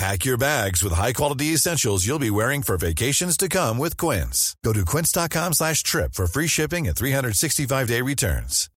Pack 0.00 0.24
your 0.24 0.38
bags 0.38 0.82
with 0.82 0.94
high-quality 0.94 1.52
essentials 1.52 2.06
you'll 2.06 2.18
be 2.18 2.30
wearing 2.30 2.62
for 2.62 2.78
vacations 2.78 3.36
to 3.36 3.50
come 3.50 3.76
with 3.76 3.98
Quince. 3.98 4.56
Go 4.64 4.72
to 4.72 4.82
quince.com 4.86 5.52
slash 5.52 5.82
trip 5.82 6.14
for 6.14 6.26
free 6.26 6.46
shipping 6.46 6.88
and 6.88 6.96
365-day 6.96 8.00
returns. 8.00 8.70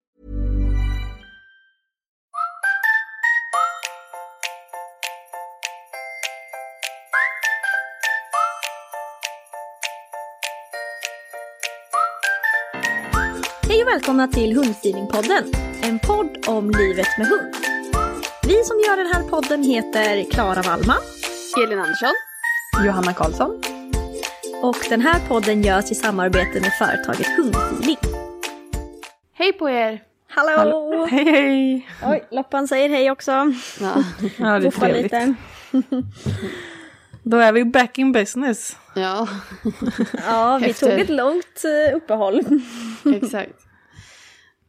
Hej 13.69 13.83
och 13.83 13.89
välkomna 13.89 14.29
till 14.29 14.57
Hundfeelingpodden, 14.57 15.53
en 15.83 15.99
podd 15.99 16.45
om 16.47 16.71
livet 16.71 17.19
med 17.19 17.27
hund. 17.27 17.80
Vi 18.51 18.65
som 18.65 18.77
gör 18.87 18.97
den 18.97 19.07
här 19.07 19.23
podden 19.29 19.63
heter 19.63 20.31
Klara 20.31 20.63
Wallman 20.63 20.97
Elin 21.65 21.79
Andersson. 21.79 22.15
Johanna 22.85 23.13
Karlsson. 23.15 23.63
och 24.63 24.77
den 24.89 25.01
här 25.01 25.21
podden 25.29 25.63
görs 25.63 25.91
i 25.91 25.95
samarbete 25.95 26.61
med 26.61 26.73
företaget 26.79 27.27
Hundfeeling. 27.37 27.97
Hej 29.35 29.53
på 29.53 29.71
er! 29.71 30.03
Hallå! 30.29 31.07
Hej 31.11 31.25
hej! 31.25 31.89
Oj, 32.07 32.25
Loppan 32.31 32.69
säger 32.69 32.89
hej 32.89 33.11
också. 33.11 33.31
Ja, 33.31 33.53
Ja, 34.39 34.59
det 34.59 34.67
är 34.67 34.71
trevligt. 34.71 35.03
lite. 35.03 35.35
Då 37.23 37.37
är 37.37 37.53
vi 37.53 37.65
back 37.65 37.99
in 37.99 38.13
business. 38.13 38.77
ja 38.95 39.29
Ja, 40.27 40.59
vi 40.63 40.71
Efter- 40.71 40.91
tog 40.91 41.01
ett 41.01 41.09
långt 41.11 41.63
eh, 41.65 41.97
uppehåll. 41.97 42.41
exakt. 43.23 43.53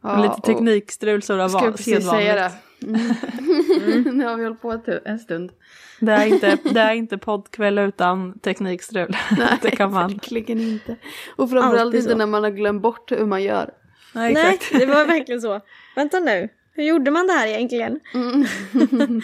Ja, 0.02 0.22
lite 0.22 0.40
teknikstrul 0.40 1.22
så 1.22 1.32
det 1.36 1.48
var 1.48 1.72
precis 1.72 2.10
säga 2.10 2.34
det. 2.34 2.50
Mm. 2.82 4.16
nu 4.18 4.24
har 4.24 4.36
vi 4.36 4.44
hållit 4.44 4.62
på 4.62 4.80
en 5.04 5.18
stund. 5.18 5.52
Det 6.00 6.12
är 6.12 6.26
inte, 6.26 6.58
det 6.64 6.80
är 6.80 6.92
inte 6.92 7.18
poddkväll 7.18 7.78
utan 7.78 8.38
teknikstrul. 8.38 9.16
det 9.62 9.70
kan 9.70 9.92
man. 9.92 10.10
Verkligen 10.10 10.60
inte. 10.60 10.96
Och 11.36 11.50
framförallt 11.50 11.80
Alltid 11.80 12.00
inte 12.00 12.14
när 12.14 12.26
man 12.26 12.42
har 12.42 12.50
glömt 12.50 12.82
bort 12.82 13.12
hur 13.12 13.26
man 13.26 13.42
gör. 13.42 13.70
Nej, 14.14 14.34
Nej, 14.34 14.58
det 14.72 14.86
var 14.86 15.06
verkligen 15.06 15.40
så. 15.48 15.60
Vänta 15.96 16.20
nu, 16.20 16.48
hur 16.74 16.84
gjorde 16.84 17.10
man 17.10 17.26
det 17.26 17.32
här 17.32 17.46
egentligen? 17.46 18.00
Mm. 18.14 18.46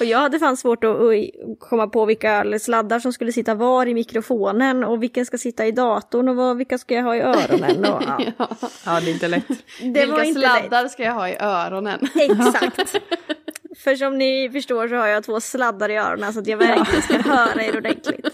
och 0.00 0.04
jag 0.04 0.18
hade 0.18 0.38
fan 0.38 0.56
svårt 0.56 0.84
att, 0.84 0.90
att 0.90 1.20
komma 1.58 1.86
på 1.86 2.04
vilka 2.04 2.58
sladdar 2.58 2.98
som 2.98 3.12
skulle 3.12 3.32
sitta 3.32 3.54
var 3.54 3.86
i 3.86 3.94
mikrofonen 3.94 4.84
och 4.84 5.02
vilken 5.02 5.26
ska 5.26 5.38
sitta 5.38 5.66
i 5.66 5.72
datorn 5.72 6.28
och 6.28 6.36
vad, 6.36 6.56
vilka 6.56 6.78
ska 6.78 6.94
jag 6.94 7.02
ha 7.02 7.16
i 7.16 7.20
öronen. 7.20 7.84
Och, 7.84 8.02
ja. 8.38 8.48
Ja, 8.86 9.00
det 9.00 9.10
är 9.10 9.12
inte 9.12 9.28
lätt. 9.28 9.48
Det 9.48 9.86
Vilka 9.86 10.06
var 10.12 10.22
inte 10.22 10.40
sladdar 10.40 10.88
ska 10.88 11.02
jag 11.02 11.12
ha 11.12 11.28
i 11.28 11.36
öronen? 11.40 12.00
lätt. 12.00 12.30
Exakt. 12.30 12.96
För 13.78 13.96
som 13.96 14.18
ni 14.18 14.50
förstår 14.52 14.88
så 14.88 14.94
har 14.94 15.06
jag 15.06 15.24
två 15.24 15.40
sladdar 15.40 15.88
i 15.88 15.96
öronen 15.96 16.32
så 16.32 16.40
att 16.40 16.46
jag 16.46 16.56
verkligen 16.56 17.02
ska 17.02 17.18
höra 17.18 17.62
er 17.62 17.76
ordentligt. 17.76 18.26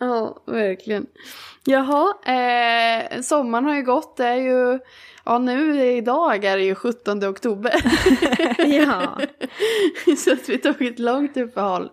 Ja, 0.00 0.42
verkligen. 0.46 1.06
Jaha, 1.64 2.14
eh, 2.26 3.20
sommaren 3.20 3.64
har 3.64 3.74
ju 3.74 3.82
gått. 3.82 4.16
Det 4.16 4.26
är 4.26 4.36
ju, 4.36 4.78
ja 5.24 5.38
nu 5.38 5.86
idag 5.96 6.44
är 6.44 6.56
det 6.56 6.64
ju 6.64 6.74
17 6.74 7.24
oktober. 7.24 7.72
Ja, 8.66 9.18
Så 10.18 10.32
att 10.32 10.48
vi 10.48 10.58
tog 10.58 10.82
ett 10.82 10.98
långt 10.98 11.36
uppehåll. 11.36 11.88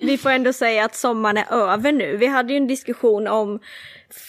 vi 0.00 0.18
får 0.18 0.30
ändå 0.30 0.52
säga 0.52 0.84
att 0.84 0.96
sommaren 0.96 1.36
är 1.36 1.52
över 1.52 1.92
nu. 1.92 2.16
Vi 2.16 2.26
hade 2.26 2.52
ju 2.52 2.56
en 2.56 2.66
diskussion 2.66 3.26
om 3.28 3.60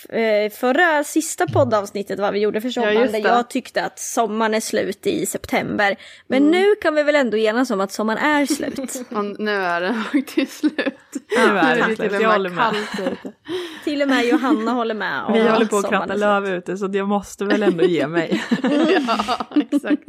eh, 0.10 0.52
förra 0.52 1.04
sista 1.04 1.48
poddavsnittet 1.48 2.20
vad 2.20 2.34
vi 2.34 2.40
gjorde 2.40 2.62
för 2.62 2.70
sommaren 2.70 3.02
just 3.02 3.12
där 3.14 3.20
jag 3.20 3.50
tyckte 3.50 3.84
att 3.86 4.00
sommaren 4.00 4.54
är 4.54 4.60
slut 4.60 5.08
i 5.08 5.26
september. 5.26 5.96
Men 6.28 6.52
nu 6.52 6.76
kan 6.76 6.96
vi 6.96 7.04
väl 7.04 7.16
ändå 7.16 7.38
enas 7.38 7.72
om 7.72 7.82
att 7.82 7.92
sommaren 7.92 8.20
är 8.20 8.46
slut. 8.46 9.02
Nu 9.40 9.52
är 9.52 9.82
den 9.82 10.04
faktiskt 10.04 10.60
slut. 10.60 10.76
Nu 11.38 11.58
är 11.58 11.78
den 11.78 11.90
det 11.90 11.96
slut, 11.96 12.22
jag 12.22 12.32
håller 12.32 12.50
med. 12.50 12.74
Till 13.84 14.02
och 14.02 14.08
med 14.08 14.26
Johanna 14.26 14.72
håller 14.72 14.96
med. 14.96 15.24
om 15.24 15.34
Vi 15.34 15.48
håller 15.48 15.66
på 15.66 15.78
att 15.78 15.90
kratta 15.90 16.16
löv 16.16 16.48
ute 16.48 16.78
så 16.78 16.90
jag 16.94 17.08
måste 17.08 17.46
väl 17.46 17.64
ändå 17.64 17.84
ge 17.84 18.08
mig. 18.08 18.25
ja, 19.08 19.38
exakt. 19.56 20.02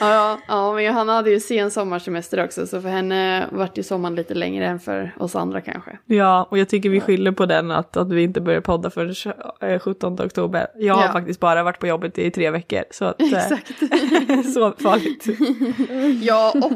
ja, 0.00 0.38
ja, 0.48 0.72
men 0.74 0.84
Johanna 0.84 1.12
hade 1.12 1.30
ju 1.30 1.40
sen 1.40 1.70
sommarsemester 1.70 2.44
också 2.44 2.66
så 2.66 2.80
för 2.80 2.88
henne 2.88 3.46
vart 3.52 3.78
ju 3.78 3.82
sommaren 3.82 4.14
lite 4.14 4.34
längre 4.34 4.66
än 4.66 4.80
för 4.80 5.14
oss 5.18 5.36
andra 5.36 5.60
kanske. 5.60 5.98
Ja, 6.06 6.46
och 6.50 6.58
jag 6.58 6.68
tycker 6.68 6.88
vi 6.88 7.00
skyller 7.00 7.32
på 7.32 7.46
den 7.46 7.70
att, 7.70 7.96
att 7.96 8.12
vi 8.12 8.22
inte 8.22 8.40
börjar 8.40 8.60
podda 8.60 8.90
förrän 8.90 9.14
eh, 9.60 9.78
17 9.78 10.20
oktober. 10.20 10.66
Jag 10.76 10.94
har 10.94 11.02
Ja. 11.06 11.12
faktiskt 11.12 11.40
bara 11.40 11.62
varit 11.62 11.78
på 11.78 11.86
jobbet 11.86 12.18
i 12.18 12.30
tre 12.30 12.50
veckor. 12.50 12.82
Så 12.90 13.04
att, 13.04 13.22
eh, 13.22 13.32
Exakt. 13.32 13.68
så 14.54 14.72
farligt. 14.78 15.26
Ja, 16.22 16.52
och 16.62 16.72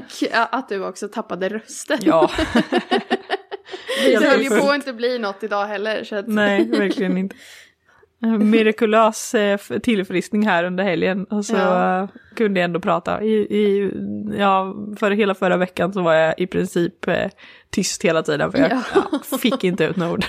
att 0.51 0.69
du 0.69 0.85
också 0.87 1.09
tappade 1.09 1.49
rösten. 1.49 1.99
Ja. 2.03 2.31
det 4.07 4.25
höll 4.27 4.43
ju 4.43 4.51
på 4.61 4.69
att 4.69 4.75
inte 4.75 4.93
bli 4.93 5.19
något 5.19 5.43
idag 5.43 5.67
heller. 5.67 6.05
Så 6.05 6.17
att... 6.17 6.29
Nej, 6.29 6.65
verkligen 6.71 7.19
inte. 7.19 7.37
En 8.23 8.51
Mirakulös 8.51 9.35
eh, 9.35 9.59
tillfriskning 9.83 10.47
här 10.47 10.65
under 10.65 10.85
helgen 10.85 11.25
och 11.25 11.45
så 11.45 11.57
Ja. 11.57 12.01
eh, 12.03 12.09
kunde 12.37 12.61
jag 12.61 12.65
ändå 12.65 12.81
prata. 12.81 13.23
I, 13.23 13.33
i, 13.33 13.91
ja, 14.39 14.75
för 14.99 15.11
hela 15.11 15.35
förra 15.35 15.57
veckan 15.57 15.93
så 15.93 16.03
var 16.03 16.15
jag 16.15 16.35
i 16.39 16.47
princip 16.47 17.09
eh, 17.09 17.31
tyst 17.71 18.05
hela 18.05 18.23
tiden 18.23 18.53
för 18.53 18.59
jag 18.59 18.71
Ja. 18.95 19.39
fick 19.39 19.65
inte 19.65 19.85
ut 19.85 19.97
några 19.97 20.13
ord. 20.13 20.25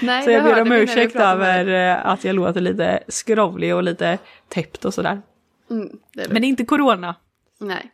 Nej. 0.00 0.22
Så 0.24 0.30
jag 0.30 0.44
ber 0.44 0.62
om 0.62 0.72
ursäkt 0.72 1.16
över 1.16 1.68
eh, 1.90 2.06
att 2.06 2.24
jag 2.24 2.34
låter 2.36 2.60
lite 2.60 3.00
skrovlig 3.08 3.74
och 3.74 3.82
lite 3.82 4.18
täppt 4.48 4.84
och 4.84 4.94
sådär. 4.94 5.22
Mm, 5.70 5.88
det 6.14 6.28
Men 6.32 6.42
det 6.42 6.46
är 6.46 6.48
inte 6.48 6.64
corona. 6.64 7.14
Nej. 7.60 7.90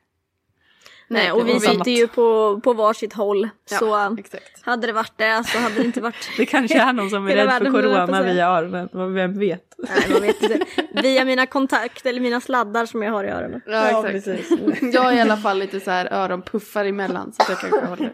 Nej, 1.12 1.32
och 1.32 1.48
vi 1.48 1.60
sitter 1.60 1.90
ju 1.90 2.08
på, 2.08 2.60
på 2.64 2.72
varsitt 2.72 3.12
håll. 3.12 3.48
Ja, 3.70 3.78
så 3.78 4.16
exakt. 4.18 4.62
hade 4.62 4.86
det 4.86 4.92
varit 4.92 5.12
det 5.16 5.44
så 5.46 5.58
hade 5.58 5.74
det 5.74 5.84
inte 5.84 6.00
varit... 6.00 6.30
Det 6.36 6.46
kanske 6.46 6.78
är 6.78 6.92
någon 6.92 7.10
som 7.10 7.26
är 7.26 7.36
rädd 7.36 7.50
för 7.50 7.70
corona 7.70 8.22
via 8.22 8.46
öronen, 8.46 9.14
vem 9.14 9.38
vet. 9.38 9.74
Nej, 9.78 10.12
man 10.12 10.22
vet 10.22 10.42
inte. 10.42 10.60
Via 11.02 11.24
mina 11.24 11.46
kontakt 11.46 12.06
eller 12.06 12.20
mina 12.20 12.40
sladdar 12.40 12.86
som 12.86 13.02
jag 13.02 13.12
har 13.12 13.24
i 13.24 13.28
öronen. 13.28 13.60
Ja, 13.66 14.08
exakt. 14.08 14.50
Jag 14.92 15.02
har 15.02 15.12
i 15.12 15.20
alla 15.20 15.36
fall 15.36 15.58
lite 15.58 15.80
så 15.80 15.90
här 15.90 16.12
öronpuffar 16.12 16.84
emellan 16.84 17.32
så 17.32 17.42
jag 17.48 17.58
kanske 17.58 17.86
håller. 17.86 18.12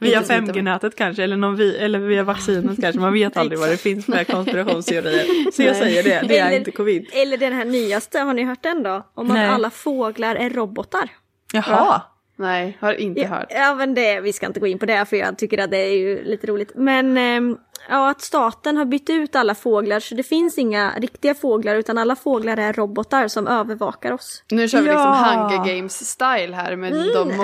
Via 0.00 0.16
inte 0.18 0.26
smittar 0.26 0.42
mig. 0.42 0.54
5G-nätet 0.54 0.96
kanske, 0.96 1.22
eller, 1.24 1.36
någon 1.36 1.56
vi, 1.56 1.76
eller 1.76 1.98
via 1.98 2.22
vaccinet 2.22 2.80
kanske. 2.80 3.00
Man 3.00 3.12
vet 3.12 3.36
aldrig 3.36 3.58
vad 3.58 3.68
det 3.68 3.76
finns 3.76 4.06
för 4.06 4.24
konspirationsteorier. 4.24 5.50
Så 5.52 5.62
jag 5.62 5.76
säger 5.76 6.02
det, 6.02 6.28
det 6.28 6.38
är 6.38 6.46
Eller- 6.46 6.58
inte 6.58 6.70
covid. 6.70 7.06
Eller 7.12 7.36
den 7.36 7.52
här 7.52 7.64
nyaste, 7.64 8.18
har 8.20 8.34
ni 8.34 8.44
hört 8.44 8.62
den 8.62 8.82
då? 8.82 9.06
Om 9.14 9.30
att 9.30 9.50
alla 9.50 9.70
fåglar 9.70 10.36
är 10.36 10.50
robotar. 10.50 11.08
Jaha. 11.52 12.02
Nej, 12.38 12.76
har 12.80 12.92
inte 12.94 13.20
Ja, 13.20 13.28
hört. 13.28 13.46
ja 13.50 13.74
men 13.74 13.94
det, 13.94 14.20
vi 14.20 14.32
ska 14.32 14.46
inte 14.46 14.60
gå 14.60 14.66
in 14.66 14.78
på 14.78 14.86
det 14.86 15.04
för 15.04 15.16
jag 15.16 15.38
tycker 15.38 15.58
att 15.58 15.70
det 15.70 15.76
är 15.78 15.98
ju 15.98 16.24
lite 16.24 16.46
roligt. 16.46 16.72
Men 16.74 17.16
ehm, 17.18 17.56
ja, 17.88 18.10
att 18.10 18.20
staten 18.22 18.76
har 18.76 18.84
bytt 18.84 19.10
ut 19.10 19.36
alla 19.36 19.54
fåglar 19.54 20.00
så 20.00 20.14
det 20.14 20.22
finns 20.22 20.58
inga 20.58 20.92
riktiga 20.98 21.34
fåglar 21.34 21.74
utan 21.76 21.98
alla 21.98 22.16
fåglar 22.16 22.56
är 22.56 22.72
robotar 22.72 23.28
som 23.28 23.46
övervakar 23.46 24.12
oss. 24.12 24.42
Nu 24.50 24.68
kör 24.68 24.78
vi 24.78 24.84
liksom 24.88 25.02
Ja. 25.04 25.48
Hunger 25.50 25.72
Games-style 25.74 26.52
här 26.54 26.76
med 26.76 26.92
Mm. 26.92 27.06
de 27.14 27.30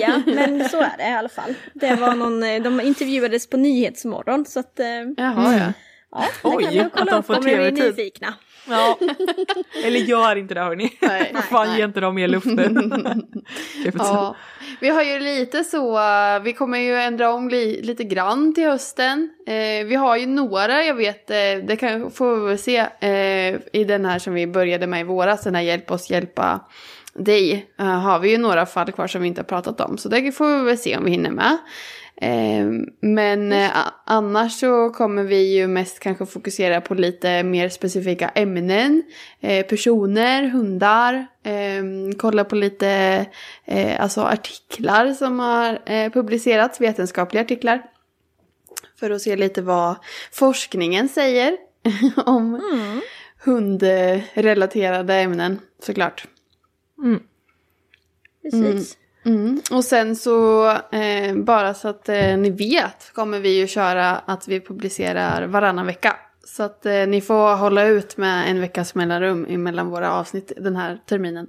Ja, 0.00 0.22
men 0.26 0.68
så 0.68 0.80
är 0.80 0.96
det 0.98 1.08
i 1.08 1.12
alla 1.14 1.28
fall. 1.28 1.54
Det 1.74 1.94
var 1.94 2.14
någon, 2.14 2.42
eh, 2.42 2.62
de 2.62 2.80
intervjuades 2.80 3.50
på 3.50 3.56
Nyhetsmorgon 3.56 4.44
så 4.46 4.60
att, 4.60 4.80
eh, 4.80 4.86
Jaha, 5.16 5.56
ja. 5.58 5.72
ja, 6.12 6.24
det 6.42 6.48
Oj, 6.48 6.64
kan 6.64 6.72
vi 6.72 6.80
att 6.80 6.92
kolla 6.92 7.10
de 7.12 7.18
upp 7.18 7.26
får 7.26 7.38
om 7.38 7.44
ni 7.44 7.52
är 7.52 7.72
nyfikna. 7.72 8.34
Ja. 8.70 8.98
Eller 9.84 10.00
gör 10.00 10.36
inte 10.36 10.54
det 10.54 10.60
hörni. 10.60 10.92
Nej, 11.00 11.30
Vad 11.34 11.44
fan, 11.44 11.68
nej. 11.68 11.78
ge 11.78 11.84
inte 11.84 12.00
dem 12.00 12.14
mer 12.14 12.28
luft 12.28 12.46
nu. 12.46 12.62
Jag 13.76 13.92
vet 13.92 13.94
Ja, 13.98 14.36
vi 14.80 14.88
har 14.88 15.02
ju 15.02 15.18
lite 15.18 15.64
så, 15.64 15.98
eh, 15.98 16.40
vi 16.42 16.52
kommer 16.52 16.78
ju 16.78 16.96
ändra 16.96 17.32
om 17.32 17.48
li, 17.48 17.82
lite 17.82 18.04
grann 18.04 18.54
till 18.54 18.64
hösten. 18.64 19.30
Eh, 19.46 19.86
vi 19.86 19.94
har 19.94 20.16
ju 20.16 20.26
några, 20.26 20.84
jag 20.84 20.94
vet, 20.94 21.30
eh, 21.30 21.36
det 21.66 21.76
kan, 21.80 22.10
får 22.10 22.48
vi 22.48 22.58
se 22.58 22.76
eh, 23.00 23.60
i 23.72 23.84
den 23.84 24.04
här 24.04 24.18
som 24.18 24.34
vi 24.34 24.46
började 24.46 24.86
med 24.86 25.00
i 25.00 25.04
våras, 25.04 25.42
den 25.42 25.54
här 25.54 25.62
Hjälp 25.62 25.90
oss 25.90 26.10
hjälpa 26.10 26.60
dig, 27.14 27.66
eh, 27.78 27.86
har 27.86 28.18
vi 28.18 28.30
ju 28.30 28.38
några 28.38 28.66
fall 28.66 28.92
kvar 28.92 29.06
som 29.06 29.22
vi 29.22 29.28
inte 29.28 29.40
har 29.40 29.46
pratat 29.46 29.80
om. 29.80 29.98
Så 29.98 30.08
det 30.08 30.32
får 30.32 30.58
vi 30.58 30.64
väl 30.64 30.78
se 30.78 30.96
om 30.96 31.04
vi 31.04 31.10
hinner 31.10 31.30
med. 31.30 31.58
Eh, 32.22 32.66
men 33.00 33.52
eh, 33.52 33.70
annars 34.04 34.60
så 34.60 34.90
kommer 34.90 35.24
vi 35.24 35.56
ju 35.56 35.66
mest 35.66 35.98
kanske 35.98 36.26
fokusera 36.26 36.80
på 36.80 36.94
lite 36.94 37.42
mer 37.42 37.68
specifika 37.68 38.28
ämnen. 38.28 39.02
Eh, 39.40 39.66
personer, 39.66 40.48
hundar, 40.48 41.26
eh, 41.42 41.82
kolla 42.18 42.44
på 42.44 42.56
lite 42.56 43.26
eh, 43.64 44.02
alltså 44.02 44.20
artiklar 44.20 45.12
som 45.12 45.38
har 45.38 46.10
publicerats, 46.10 46.80
vetenskapliga 46.80 47.42
artiklar. 47.42 47.82
För 49.00 49.10
att 49.10 49.22
se 49.22 49.36
lite 49.36 49.62
vad 49.62 49.96
forskningen 50.32 51.08
säger 51.08 51.56
om 52.26 52.60
hundrelaterade 53.44 55.14
ämnen 55.14 55.60
såklart. 55.82 56.26
Precis. 58.42 58.96
Mm. 58.96 58.99
Och 59.70 59.84
sen 59.84 60.16
så, 60.16 60.68
eh, 60.70 61.34
bara 61.34 61.74
så 61.74 61.88
att 61.88 62.08
eh, 62.08 62.36
ni 62.36 62.50
vet, 62.50 63.12
kommer 63.14 63.40
vi 63.40 63.58
ju 63.58 63.66
köra 63.66 64.10
att 64.10 64.48
vi 64.48 64.60
publicerar 64.60 65.46
varannan 65.46 65.86
vecka. 65.86 66.16
Så 66.44 66.62
att 66.62 66.86
eh, 66.86 67.06
ni 67.06 67.20
får 67.20 67.56
hålla 67.56 67.84
ut 67.84 68.16
med 68.16 68.50
en 68.50 68.60
veckas 68.60 68.94
mellanrum 68.94 69.42
mellan 69.62 69.88
våra 69.88 70.12
avsnitt 70.12 70.52
den 70.56 70.76
här 70.76 70.98
terminen. 71.08 71.46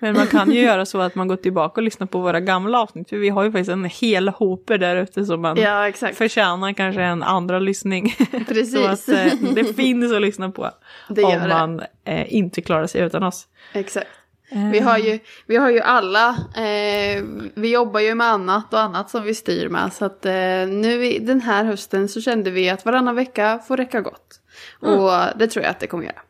Men 0.00 0.14
man 0.16 0.26
kan 0.26 0.50
ju 0.52 0.60
göra 0.64 0.86
så 0.86 1.00
att 1.00 1.14
man 1.14 1.28
går 1.28 1.36
tillbaka 1.36 1.80
och 1.80 1.84
lyssnar 1.84 2.06
på 2.06 2.20
våra 2.20 2.40
gamla 2.40 2.80
avsnitt. 2.80 3.08
För 3.08 3.16
vi 3.16 3.28
har 3.28 3.44
ju 3.44 3.52
faktiskt 3.52 3.70
en 3.70 3.84
hel 3.84 4.28
hoper 4.28 4.78
där 4.78 4.96
ute 4.96 5.24
som 5.24 5.42
man 5.42 5.56
Ja, 5.56 5.88
exakt. 5.88 6.16
förtjänar 6.18 6.72
kanske 6.72 7.02
en 7.02 7.22
andra 7.22 7.58
lyssning. 7.58 8.14
Precis. 8.48 8.72
så 8.74 8.84
att 8.86 9.08
eh, 9.08 9.32
det 9.54 9.76
finns 9.76 10.12
att 10.12 10.22
lyssna 10.22 10.50
på. 10.50 10.70
Det 11.08 11.24
om 11.24 11.32
det. 11.42 11.48
man 11.48 11.82
eh, 12.04 12.34
inte 12.34 12.62
klarar 12.62 12.86
sig 12.86 13.00
utan 13.00 13.22
oss. 13.22 13.46
Exakt. 13.72 14.08
Vi 14.54 14.80
har 14.80 14.98
ju, 14.98 15.18
vi 15.46 15.56
har 15.56 15.70
ju 15.70 15.80
alla, 15.80 16.28
eh, 16.56 17.24
vi 17.54 17.72
jobbar 17.72 18.00
ju 18.00 18.14
med 18.14 18.26
annat 18.26 18.74
och 18.74 18.80
annat 18.80 19.10
som 19.10 19.22
vi 19.22 19.34
styr 19.34 19.68
med. 19.68 19.92
Så 19.92 20.04
att 20.04 20.26
eh, 20.26 20.32
nu 20.68 21.06
i 21.06 21.18
den 21.18 21.40
här 21.40 21.64
hösten 21.64 22.08
så 22.08 22.20
kände 22.20 22.50
vi 22.50 22.70
att 22.70 22.84
varannan 22.84 23.16
vecka 23.16 23.58
får 23.68 23.76
räcka 23.76 24.00
gott. 24.00 24.40
Och 24.80 25.38
det 25.38 25.46
tror 25.46 25.64
jag 25.64 25.70
att 25.70 25.80
det 25.80 25.86
kommer 25.86 26.04
göra. 26.04 26.22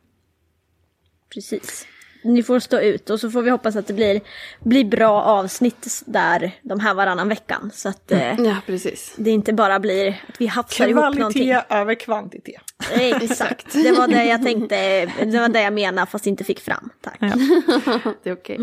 Precis. 1.34 1.86
Ni 2.24 2.42
får 2.42 2.58
stå 2.58 2.80
ut 2.80 3.10
och 3.10 3.20
så 3.20 3.30
får 3.30 3.42
vi 3.42 3.50
hoppas 3.50 3.76
att 3.76 3.86
det 3.86 3.92
blir, 3.92 4.20
blir 4.60 4.84
bra 4.84 5.22
avsnitt 5.22 6.02
där 6.06 6.52
de 6.62 6.80
här 6.80 6.94
varannan 6.94 7.28
veckan. 7.28 7.70
Så 7.74 7.88
att 7.88 8.12
eh, 8.12 8.40
Ja, 8.40 8.56
precis. 8.66 9.14
det 9.16 9.30
inte 9.30 9.52
bara 9.52 9.80
blir 9.80 10.08
att 10.28 10.40
vi 10.40 10.46
hafsar 10.46 10.88
ihop 10.88 11.14
någonting. 11.14 11.42
Kvalitet 11.42 11.74
över 11.74 11.94
kvantitet. 11.94 12.62
Exakt, 13.22 13.72
det 13.72 13.92
var 13.92 14.08
det 14.08 14.24
jag 14.24 14.42
tänkte, 14.42 14.76
det 15.24 15.38
var 15.38 15.48
det 15.48 15.62
jag 15.62 15.72
menade 15.72 16.06
fast 16.10 16.26
inte 16.26 16.44
fick 16.44 16.60
fram. 16.60 16.90
Tack. 17.00 17.20
Det 18.22 18.30
är 18.30 18.34
okej. 18.34 18.58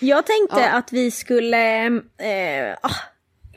Jag 0.00 0.26
tänkte 0.26 0.70
att 0.70 0.92
vi 0.92 1.10
skulle 1.10 1.86
eh, 1.86 2.76
ah, 2.82 2.94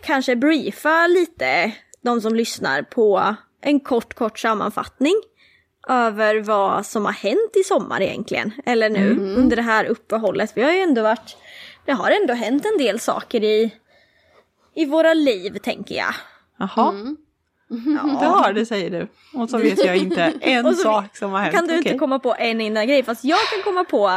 kanske 0.03 0.35
briefa 0.35 1.07
lite 1.07 1.71
de 2.03 2.21
som 2.21 2.35
lyssnar 2.35 2.81
på 2.81 3.35
en 3.61 3.79
kort, 3.79 4.13
kort 4.13 4.39
sammanfattning 4.39 5.13
över 5.87 6.39
vad 6.39 6.85
som 6.85 7.05
har 7.05 7.11
hänt 7.11 7.55
i 7.55 7.63
sommar 7.63 8.01
egentligen. 8.01 8.51
Eller 8.65 8.89
nu 8.89 9.35
under 9.37 9.55
det 9.55 9.61
här 9.61 9.85
uppehållet. 9.85 10.51
Vi 10.55 10.63
har 10.63 10.71
ju 10.71 10.79
ändå 10.79 11.01
varit, 11.01 11.37
det 11.85 11.91
har 11.91 12.11
ändå 12.11 12.33
hänt 12.33 12.65
en 12.65 12.77
del 12.77 12.99
saker 12.99 13.43
i, 13.43 13.73
i 14.75 14.85
våra 14.85 15.13
liv 15.13 15.57
tänker 15.57 15.95
jag. 15.95 16.13
Jaha. 16.57 16.93
Det 18.19 18.25
har 18.25 18.53
det 18.53 18.65
säger 18.65 18.89
du. 18.89 19.07
Och 19.39 19.49
så 19.49 19.57
vet 19.57 19.85
jag 19.85 19.97
inte 19.97 20.33
en 20.41 20.75
så 20.75 20.83
sak 20.83 21.17
som 21.17 21.31
har 21.31 21.39
hänt. 21.39 21.55
Kan 21.55 21.67
du 21.67 21.77
inte 21.77 21.89
Okej. 21.89 21.99
komma 21.99 22.19
på 22.19 22.35
en 22.39 22.61
enda 22.61 22.85
grej? 22.85 23.03
Fast 23.03 23.23
jag 23.23 23.39
kan 23.39 23.63
komma 23.63 23.83
på 23.83 24.07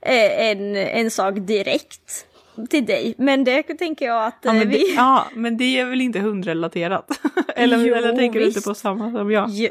eh, 0.00 0.48
en, 0.50 0.76
en 0.76 1.10
sak 1.10 1.34
direkt 1.36 2.26
till 2.70 2.86
dig. 2.86 3.14
Men 3.18 3.44
det 3.44 3.62
tänker 3.62 4.06
jag 4.06 4.26
att 4.26 4.38
Ja 4.42 4.50
eh, 4.50 4.58
men, 4.58 4.68
det, 4.70 4.78
vi... 4.78 4.94
ja, 4.94 5.26
men 5.34 5.56
det 5.56 5.80
är 5.80 5.84
väl 5.84 6.00
inte 6.00 6.18
hundrelaterat? 6.18 7.20
eller, 7.56 7.76
Jo, 7.76 7.94
eller 7.94 8.12
tänker 8.12 8.40
du 8.40 8.46
inte 8.46 8.56
visst. 8.56 8.66
på 8.66 8.74
samma 8.74 9.10
som 9.10 9.30
jag? 9.30 9.48
Ja, 9.50 9.68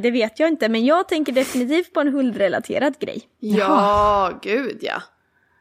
det 0.00 0.10
vet 0.10 0.40
jag 0.40 0.48
inte, 0.48 0.68
men 0.68 0.84
jag 0.84 1.08
tänker 1.08 1.32
definitivt 1.32 1.92
på 1.92 2.00
en 2.00 2.08
hundrelaterad 2.08 2.98
grej. 2.98 3.22
Ja, 3.38 4.32
gud 4.42 4.78
ja. 4.80 5.02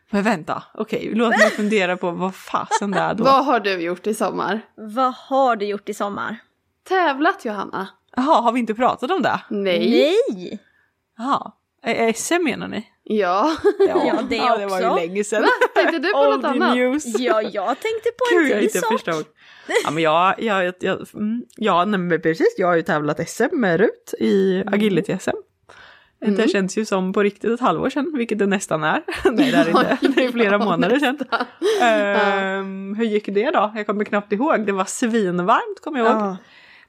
Men 0.10 0.24
vänta, 0.24 0.64
okej, 0.74 1.12
låt 1.14 1.30
mig 1.30 1.50
fundera 1.50 1.98
på 1.98 2.12
vad 2.12 2.36
fasen 2.36 2.92
det 2.92 3.00
är 3.00 3.14
då. 3.14 3.24
Vad 3.30 3.46
har 3.46 3.60
du 3.60 3.82
gjort 3.82 4.08
i 4.08 4.14
sommar? 4.14 4.62
Vad 4.76 5.14
har 5.14 5.56
du 5.56 5.66
gjort 5.66 5.90
i 5.90 5.94
sommar? 5.94 6.38
Tävlat 6.88 7.46
Johanna? 7.46 7.88
Jaha, 8.16 8.42
har 8.42 8.52
vi 8.52 8.60
inte 8.60 8.74
pratat 8.76 9.12
om 9.12 9.22
det? 9.22 9.40
Nej. 9.50 9.90
Nej! 9.90 10.60
Jaha, 11.18 11.52
SM 12.16 12.44
menar 12.44 12.68
ni? 12.68 12.88
Ja. 13.12 13.58
Ja, 13.80 14.20
det 14.30 14.36
ja, 14.36 14.58
det 14.58 14.66
var 14.66 14.80
ju 14.82 14.86
också. 14.88 14.96
länge 14.96 15.24
sedan. 15.24 15.46
Tänkte 15.76 16.00
du 16.00 16.12
på 16.12 16.24
något 16.36 16.44
annat? 16.46 16.76
news. 16.76 17.06
Ja, 17.06 17.42
jag 17.42 17.68
tänkte 17.80 18.10
på 18.18 18.36
en 18.38 18.44
Gud, 18.44 18.52
till 18.54 18.64
inte 18.64 18.80
sak. 18.80 18.92
förstod. 18.92 19.26
Ja, 19.84 19.92
men 19.92 20.04
jag, 20.04 20.36
jag, 20.38 20.66
jag, 20.66 20.74
jag 20.80 21.08
mm, 21.14 21.44
ja, 21.56 21.86
nej, 21.86 22.00
men 22.00 22.22
precis, 22.22 22.54
jag 22.58 22.68
har 22.68 22.76
ju 22.76 22.82
tävlat 22.82 23.30
SM 23.30 23.44
med 23.52 23.80
Rut 23.80 24.14
i 24.20 24.64
agility-SM. 24.66 25.36
Det 26.38 26.48
känns 26.50 26.78
ju 26.78 26.86
som 26.86 27.14
på 27.14 27.24
riktigt 27.24 27.52
ett 27.52 27.60
halvår 27.60 27.90
sedan, 27.90 28.14
vilket 28.18 28.40
det 28.40 28.46
nästan 28.46 28.84
är. 28.84 29.04
Nej, 29.32 29.52
det 29.52 29.58
är 29.58 29.68
inte. 29.70 29.98
Det 30.16 30.26
är 30.26 30.32
flera 30.32 30.52
Ja, 30.52 30.58
månader 30.58 31.00
sedan. 31.00 31.18
Ehm, 31.82 32.96
hur 32.98 33.06
gick 33.06 33.26
det 33.26 33.52
då? 33.52 33.74
Jag 33.76 33.86
kommer 33.86 34.04
knappt 34.06 34.32
ihåg. 34.34 34.66
Det 34.66 34.72
var 34.72 34.86
svinvarmt, 34.86 35.80
kommer 35.84 36.00
jag 36.00 36.08
ihåg. 36.08 36.22
Ja. 36.22 36.38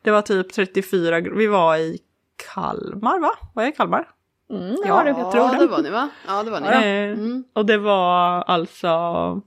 Det 0.03 0.11
var 0.11 0.23
typ 0.23 0.53
34 0.53 1.21
gr- 1.21 1.37
Vi 1.37 1.47
var 1.47 1.77
i 1.77 1.99
Kalmar, 2.55 3.19
va? 3.21 3.31
Var 3.55 3.63
jag 3.63 3.73
i 3.73 3.77
Kalmar? 3.77 4.09
Mm, 4.51 4.71
det 4.83 4.89
Ja, 4.89 4.95
var 4.95 5.05
du. 5.05 5.11
jag 5.11 5.31
tror 5.33 5.45
ja, 5.45 5.53
det. 5.53 5.59
det 5.59 5.67
var 5.67 5.83
ni 5.83 5.91
va? 5.91 6.09
Ja, 6.29 6.43
det 6.43 6.51
var 6.51 6.61
ni. 6.61 6.67
Eh, 6.67 7.19
Mm. 7.19 7.45
Och 7.53 7.67
det 7.67 7.79
var 7.79 8.43
alltså... 8.47 8.87
ja, 8.87 9.41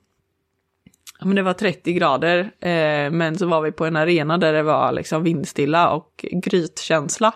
Men 1.25 1.35
det 1.35 1.41
var 1.41 1.53
30 1.53 1.93
grader, 1.93 2.39
eh, 2.59 3.11
men 3.11 3.37
så 3.37 3.45
var 3.47 3.61
vi 3.61 3.71
på 3.71 3.85
en 3.85 3.95
arena 3.95 4.37
där 4.37 4.53
det 4.53 4.63
var 4.63 4.91
liksom 4.91 5.23
vindstilla 5.23 5.89
och 5.91 6.25
grytkänsla. 6.31 7.33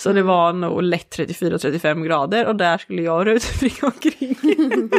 Så 0.00 0.12
det 0.12 0.22
var 0.22 0.52
nog 0.52 0.82
lätt 0.82 1.18
34-35 1.18 2.04
grader 2.04 2.46
och 2.46 2.56
där 2.56 2.78
skulle 2.78 3.02
jag 3.02 3.18
och 3.18 3.24
Rut 3.24 3.42
springa 3.42 3.74
omkring. 3.82 4.36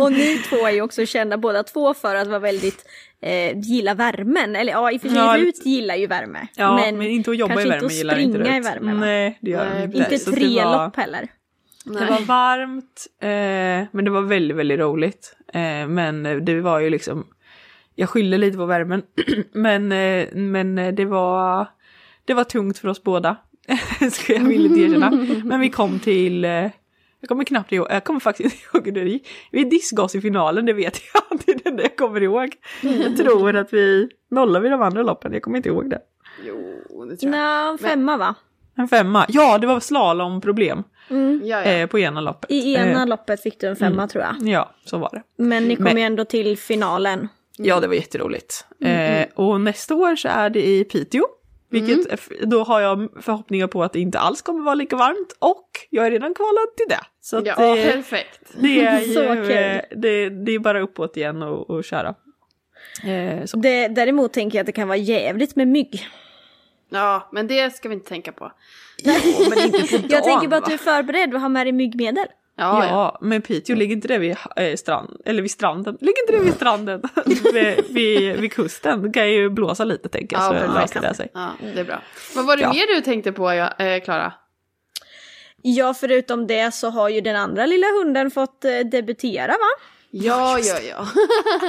Och 0.00 0.12
ni 0.12 0.38
två 0.38 0.66
är 0.66 0.70
ju 0.70 0.82
också 0.82 1.06
kända 1.06 1.38
båda 1.38 1.62
två 1.62 1.94
för 1.94 2.14
att 2.14 2.28
vara 2.28 2.38
väldigt 2.38 2.86
eh, 3.20 3.58
gilla 3.58 3.94
värmen. 3.94 4.56
Eller 4.56 4.72
ja, 4.72 4.92
i 4.92 4.96
och 4.96 5.00
för 5.00 5.08
sig 5.08 5.18
Ja, 5.18 5.36
Rut 5.38 5.66
gillar 5.66 5.94
ju 5.94 6.06
värme. 6.06 6.46
Ja, 6.56 6.76
men, 6.76 7.02
inte 7.02 7.30
att 7.30 7.36
jobba 7.36 7.60
i 7.60 7.68
värme 7.68 7.84
inte 7.84 7.94
gillar 7.94 8.18
inte 8.18 8.38
springa 8.38 8.56
i 8.56 8.60
Rut. 8.60 8.66
värme, 8.66 8.92
va? 8.92 9.00
Nej, 9.00 9.38
det 9.40 9.50
gör 9.50 9.64
Nej, 9.64 9.80
hon 9.80 9.94
inte. 9.94 10.14
Inte 10.14 10.30
tre 10.30 10.62
var- 10.64 10.84
lopp 10.84 10.96
heller. 10.96 11.28
Det 11.84 12.06
var 12.06 12.20
varmt, 12.20 13.06
eh, 13.20 13.88
men 13.92 14.04
det 14.04 14.10
var 14.10 14.22
väldigt, 14.22 14.56
väldigt 14.56 14.78
roligt. 14.78 15.36
Eh, 15.52 15.86
men 15.88 16.44
det 16.44 16.60
var 16.60 16.80
ju 16.80 16.90
liksom, 16.90 17.26
jag 17.94 18.08
skyller 18.08 18.38
lite 18.38 18.56
på 18.56 18.66
värmen, 18.66 19.02
men, 19.52 19.92
eh, 19.92 20.26
men 20.34 20.94
det 20.94 21.04
var, 21.04 21.66
det 22.24 22.34
var 22.34 22.44
tungt 22.44 22.78
för 22.78 22.88
oss 22.88 23.02
båda. 23.02 23.36
Ska 24.12 24.32
jag 24.34 24.44
villigt 24.44 24.76
erkänna. 24.78 25.10
Men 25.44 25.60
vi 25.60 25.70
kom 25.70 25.98
till, 25.98 26.44
eh, 26.44 26.50
jag 27.20 27.28
kommer 27.28 27.44
knappt 27.44 27.72
ihåg, 27.72 27.86
jag 27.90 28.04
kommer 28.04 28.20
faktiskt 28.20 28.54
inte 28.54 28.76
ihåg 28.78 28.86
hur 28.98 29.04
det 29.04 29.10
gick. 29.10 29.28
Vi 29.52 29.64
diskade 29.64 30.02
oss 30.02 30.14
i 30.14 30.20
finalen, 30.20 30.66
det 30.66 30.72
vet 30.72 31.00
jag. 31.14 31.38
Det 31.46 31.52
är 31.52 31.58
det 31.64 31.68
enda 31.68 31.82
jag 31.82 31.96
kommer 31.96 32.22
ihåg. 32.22 32.54
Jag 32.80 33.16
tror 33.16 33.56
att 33.56 33.72
vi 33.72 34.08
nollade 34.30 34.62
vid 34.62 34.70
de 34.72 34.82
andra 34.82 35.02
loppen, 35.02 35.32
jag 35.32 35.42
kommer 35.42 35.56
inte 35.56 35.68
ihåg 35.68 35.90
det. 35.90 36.00
Jo, 36.46 37.04
det 37.04 37.16
tror 37.16 37.34
jag. 37.34 37.72
Nå, 37.72 37.78
femma 37.78 38.16
va? 38.16 38.34
En 38.78 38.88
femma, 38.88 39.26
ja 39.28 39.58
det 39.58 39.66
var 39.66 39.80
slalomproblem 39.80 40.82
Mm. 41.10 41.40
Ja, 41.44 41.62
ja. 41.64 41.70
eh, 41.72 41.86
på 41.86 41.98
ena 41.98 42.20
loppet. 42.20 42.50
I 42.50 42.74
ena 42.74 43.00
Eh, 43.02 43.06
loppet 43.08 43.42
fick 43.42 43.60
du 43.60 43.66
en 43.66 43.76
femma 43.76 44.08
tror 44.08 44.24
jag. 44.24 44.48
Ja, 44.48 44.74
så 44.84 44.98
var 44.98 45.10
det. 45.12 45.42
Men 45.44 45.68
ni 45.68 45.76
kom 45.76 45.84
Men- 45.84 45.96
ju 45.96 46.02
ändå 46.02 46.24
till 46.24 46.58
finalen. 46.58 47.28
Ja, 47.58 47.80
det 47.80 47.86
var 47.86 47.94
jätteroligt. 47.94 48.64
Eh, 48.84 49.26
och 49.34 49.60
nästa 49.60 49.94
år 49.94 50.16
så 50.16 50.28
är 50.28 50.50
det 50.50 50.66
i 50.66 50.84
Piteå. 50.84 51.22
Vilket, 51.70 52.12
f- 52.12 52.28
då 52.42 52.62
har 52.64 52.80
jag 52.80 53.08
förhoppningar 53.20 53.66
på 53.66 53.82
att 53.82 53.92
det 53.92 54.00
inte 54.00 54.18
alls 54.18 54.42
kommer 54.42 54.64
vara 54.64 54.74
lika 54.74 54.96
varmt. 54.96 55.36
Och 55.38 55.70
jag 55.90 56.06
är 56.06 56.10
redan 56.10 56.34
kvalad 56.34 56.76
till 56.76 56.86
det. 56.88 57.00
Så 57.20 57.36
Ja, 57.44 57.74
det, 57.76 57.92
perfekt. 57.92 58.40
det 58.60 58.80
är 58.86 59.00
ju, 59.00 59.50
eh, 59.52 59.80
det, 59.96 60.28
det 60.28 60.52
är 60.54 60.58
bara 60.58 60.80
uppåt 60.80 61.16
igen 61.16 61.42
och, 61.42 61.70
och 61.70 61.84
köra. 61.84 62.14
Eh. 63.04 63.42
Det, 63.54 63.88
däremot 63.88 64.32
tänker 64.32 64.58
jag 64.58 64.62
att 64.62 64.66
det 64.66 64.72
kan 64.72 64.88
vara 64.88 64.98
jävligt 64.98 65.56
med 65.56 65.68
mygg. 65.68 66.06
Ja, 66.90 67.28
men 67.32 67.46
det 67.46 67.76
ska 67.76 67.88
vi 67.88 67.94
inte 67.94 68.08
tänka 68.08 68.32
på. 68.32 68.52
men 69.50 69.58
inte 69.64 69.78
på 69.78 69.96
dagen, 69.96 70.10
Jag 70.10 70.24
tänker 70.24 70.48
bara 70.48 70.56
att 70.56 70.66
du 70.66 70.72
är 70.72 70.78
förberedd 70.78 71.34
och 71.34 71.40
har 71.40 71.48
med 71.48 71.66
dig 71.66 71.72
myggmedel. 71.72 72.26
Ja, 72.58 72.84
Ja, 72.84 72.90
ja. 72.90 73.18
men 73.20 73.42
Piteå 73.42 73.76
ligger 73.76 73.96
inte 73.96 74.08
det 74.08 74.18
vid 74.18 74.36
eh, 74.56 74.76
strand, 74.76 75.20
eller 75.24 75.42
vid 75.42 75.50
stranden? 75.50 75.98
Ligger 76.00 76.22
inte 76.22 76.32
det 76.32 76.44
vid 76.44 76.54
stranden? 76.54 77.02
vid, 77.52 77.84
vid, 77.90 78.36
vid 78.40 78.52
kusten? 78.52 79.02
Det 79.02 79.10
kan 79.12 79.32
ju 79.32 79.50
blåsa 79.50 79.84
lite 79.84 80.08
tänker 80.08 80.36
jag 80.36 80.54
Ja, 80.56 80.66
så 80.66 80.74
löser 80.74 81.00
det 81.00 81.14
sig. 81.14 81.28
ja, 81.34 81.50
det 81.74 81.80
är 81.80 81.84
bra. 81.84 82.02
Vad 82.34 82.46
var 82.46 82.56
det 82.56 82.62
Ja. 82.62 82.72
mer 82.72 82.94
du 82.96 83.00
tänkte 83.00 83.32
på, 83.32 83.50
eh, 83.50 84.00
Klara? 84.04 84.32
Ja, 85.62 85.94
förutom 85.94 86.46
det 86.46 86.74
så 86.74 86.90
har 86.90 87.08
ju 87.08 87.20
den 87.20 87.36
andra 87.36 87.66
lilla 87.66 87.86
hunden 87.86 88.30
fått 88.30 88.64
eh, 88.64 88.78
debutera 88.78 89.52
va? 89.52 89.84
Ja, 90.10 90.58
ja, 90.58 90.76
ja. 90.90 91.06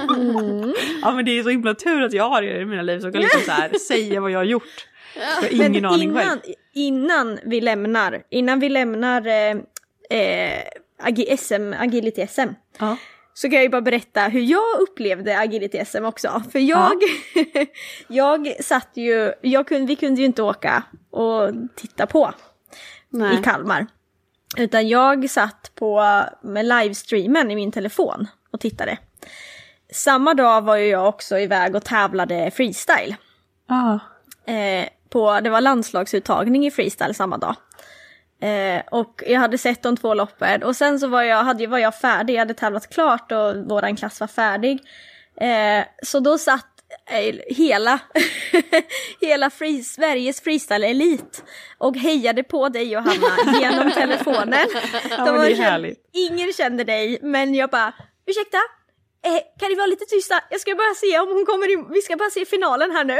Ja 1.01 1.11
men 1.11 1.25
det 1.25 1.39
är 1.39 1.43
så 1.43 1.49
himla 1.49 1.73
tur 1.73 2.03
att 2.03 2.13
jag 2.13 2.29
har 2.29 2.41
er 2.43 2.61
i 2.61 2.65
mina 2.65 2.81
liv 2.81 2.99
som 2.99 3.11
kan 3.11 3.21
liksom 3.21 3.41
så 3.41 3.51
här, 3.51 3.69
säga 3.87 4.21
vad 4.21 4.31
jag 4.31 4.39
har 4.39 4.43
gjort. 4.43 4.87
Jag 5.15 5.25
har 5.59 5.65
ingen 5.65 5.85
aning 5.85 6.01
innan, 6.09 6.23
själv. 6.23 6.39
innan 6.73 7.39
vi 7.45 7.61
lämnar, 7.61 8.23
innan 8.29 8.59
vi 8.59 8.69
lämnar 8.69 9.27
eh, 9.27 9.55
eh, 10.09 10.63
agi- 11.03 11.37
SM, 11.37 11.73
agility 11.79 12.27
SM. 12.27 12.49
Ja. 12.79 12.97
Så 13.33 13.47
kan 13.49 13.55
jag 13.55 13.63
ju 13.63 13.69
bara 13.69 13.81
berätta 13.81 14.21
hur 14.21 14.41
jag 14.41 14.79
upplevde 14.79 15.39
agility 15.39 15.85
SM 15.85 16.05
också. 16.05 16.43
För 16.51 16.59
jag, 16.59 16.93
jag 18.07 18.63
satt 18.63 18.89
ju, 18.93 19.33
jag 19.41 19.67
kunde, 19.67 19.87
vi 19.87 19.95
kunde 19.95 20.19
ju 20.21 20.25
inte 20.25 20.43
åka 20.43 20.83
och 21.11 21.51
titta 21.75 22.05
på 22.07 22.33
Nej. 23.09 23.39
i 23.39 23.43
Kalmar. 23.43 23.87
Utan 24.57 24.87
jag 24.87 25.29
satt 25.29 25.71
på 25.75 26.23
med 26.43 26.65
livestreamen 26.65 27.51
i 27.51 27.55
min 27.55 27.71
telefon 27.71 28.27
och 28.51 28.59
tittade. 28.59 28.97
Samma 29.91 30.33
dag 30.33 30.61
var 30.61 30.75
ju 30.75 30.87
jag 30.87 31.07
också 31.07 31.39
iväg 31.39 31.75
och 31.75 31.83
tävlade 31.85 32.51
freestyle. 32.51 33.15
Ah. 33.67 33.99
Eh, 34.51 34.85
på, 35.09 35.39
det 35.39 35.49
var 35.49 35.61
landslagsuttagning 35.61 36.67
i 36.67 36.71
freestyle 36.71 37.13
samma 37.13 37.37
dag. 37.37 37.55
Eh, 38.41 38.81
och 38.91 39.23
jag 39.27 39.39
hade 39.39 39.57
sett 39.57 39.83
de 39.83 39.97
två 39.97 40.13
loppen 40.13 40.63
och 40.63 40.75
sen 40.75 40.99
så 40.99 41.07
var 41.07 41.23
jag, 41.23 41.43
hade, 41.43 41.67
var 41.67 41.77
jag 41.77 41.95
färdig, 41.95 42.33
jag 42.33 42.39
hade 42.39 42.53
tävlat 42.53 42.93
klart 42.93 43.31
och 43.31 43.55
våran 43.55 43.95
klass 43.95 44.19
var 44.19 44.27
färdig. 44.27 44.79
Eh, 45.41 45.85
så 46.03 46.19
då 46.19 46.37
satt 46.37 46.65
eh, 47.09 47.35
hela, 47.55 47.99
hela 49.21 49.49
free, 49.49 49.83
Sveriges 49.83 50.43
freestyle-elit 50.43 51.43
och 51.77 51.97
hejade 51.97 52.43
på 52.43 52.69
dig 52.69 52.91
Johanna 52.91 53.59
genom 53.61 53.91
telefonen. 53.91 54.67
Ja, 55.09 55.25
De 55.25 55.55
härligt. 55.55 56.09
Ingen 56.13 56.53
kände 56.53 56.83
dig 56.83 57.19
men 57.21 57.55
jag 57.55 57.69
bara, 57.69 57.93
ursäkta? 58.25 58.57
Eh, 59.27 59.39
kan 59.59 59.69
ni 59.69 59.75
vara 59.75 59.87
lite 59.87 60.05
tysta? 60.05 60.35
Jag 60.49 60.59
ska 60.61 60.75
bara 60.75 60.93
se 60.93 61.19
om 61.19 61.27
hon 61.27 61.45
kommer 61.45 61.71
in. 61.73 61.85
Vi 61.93 62.01
ska 62.01 62.15
bara 62.15 62.29
se 62.29 62.45
finalen 62.45 62.91
här 62.91 63.03
nu. 63.05 63.17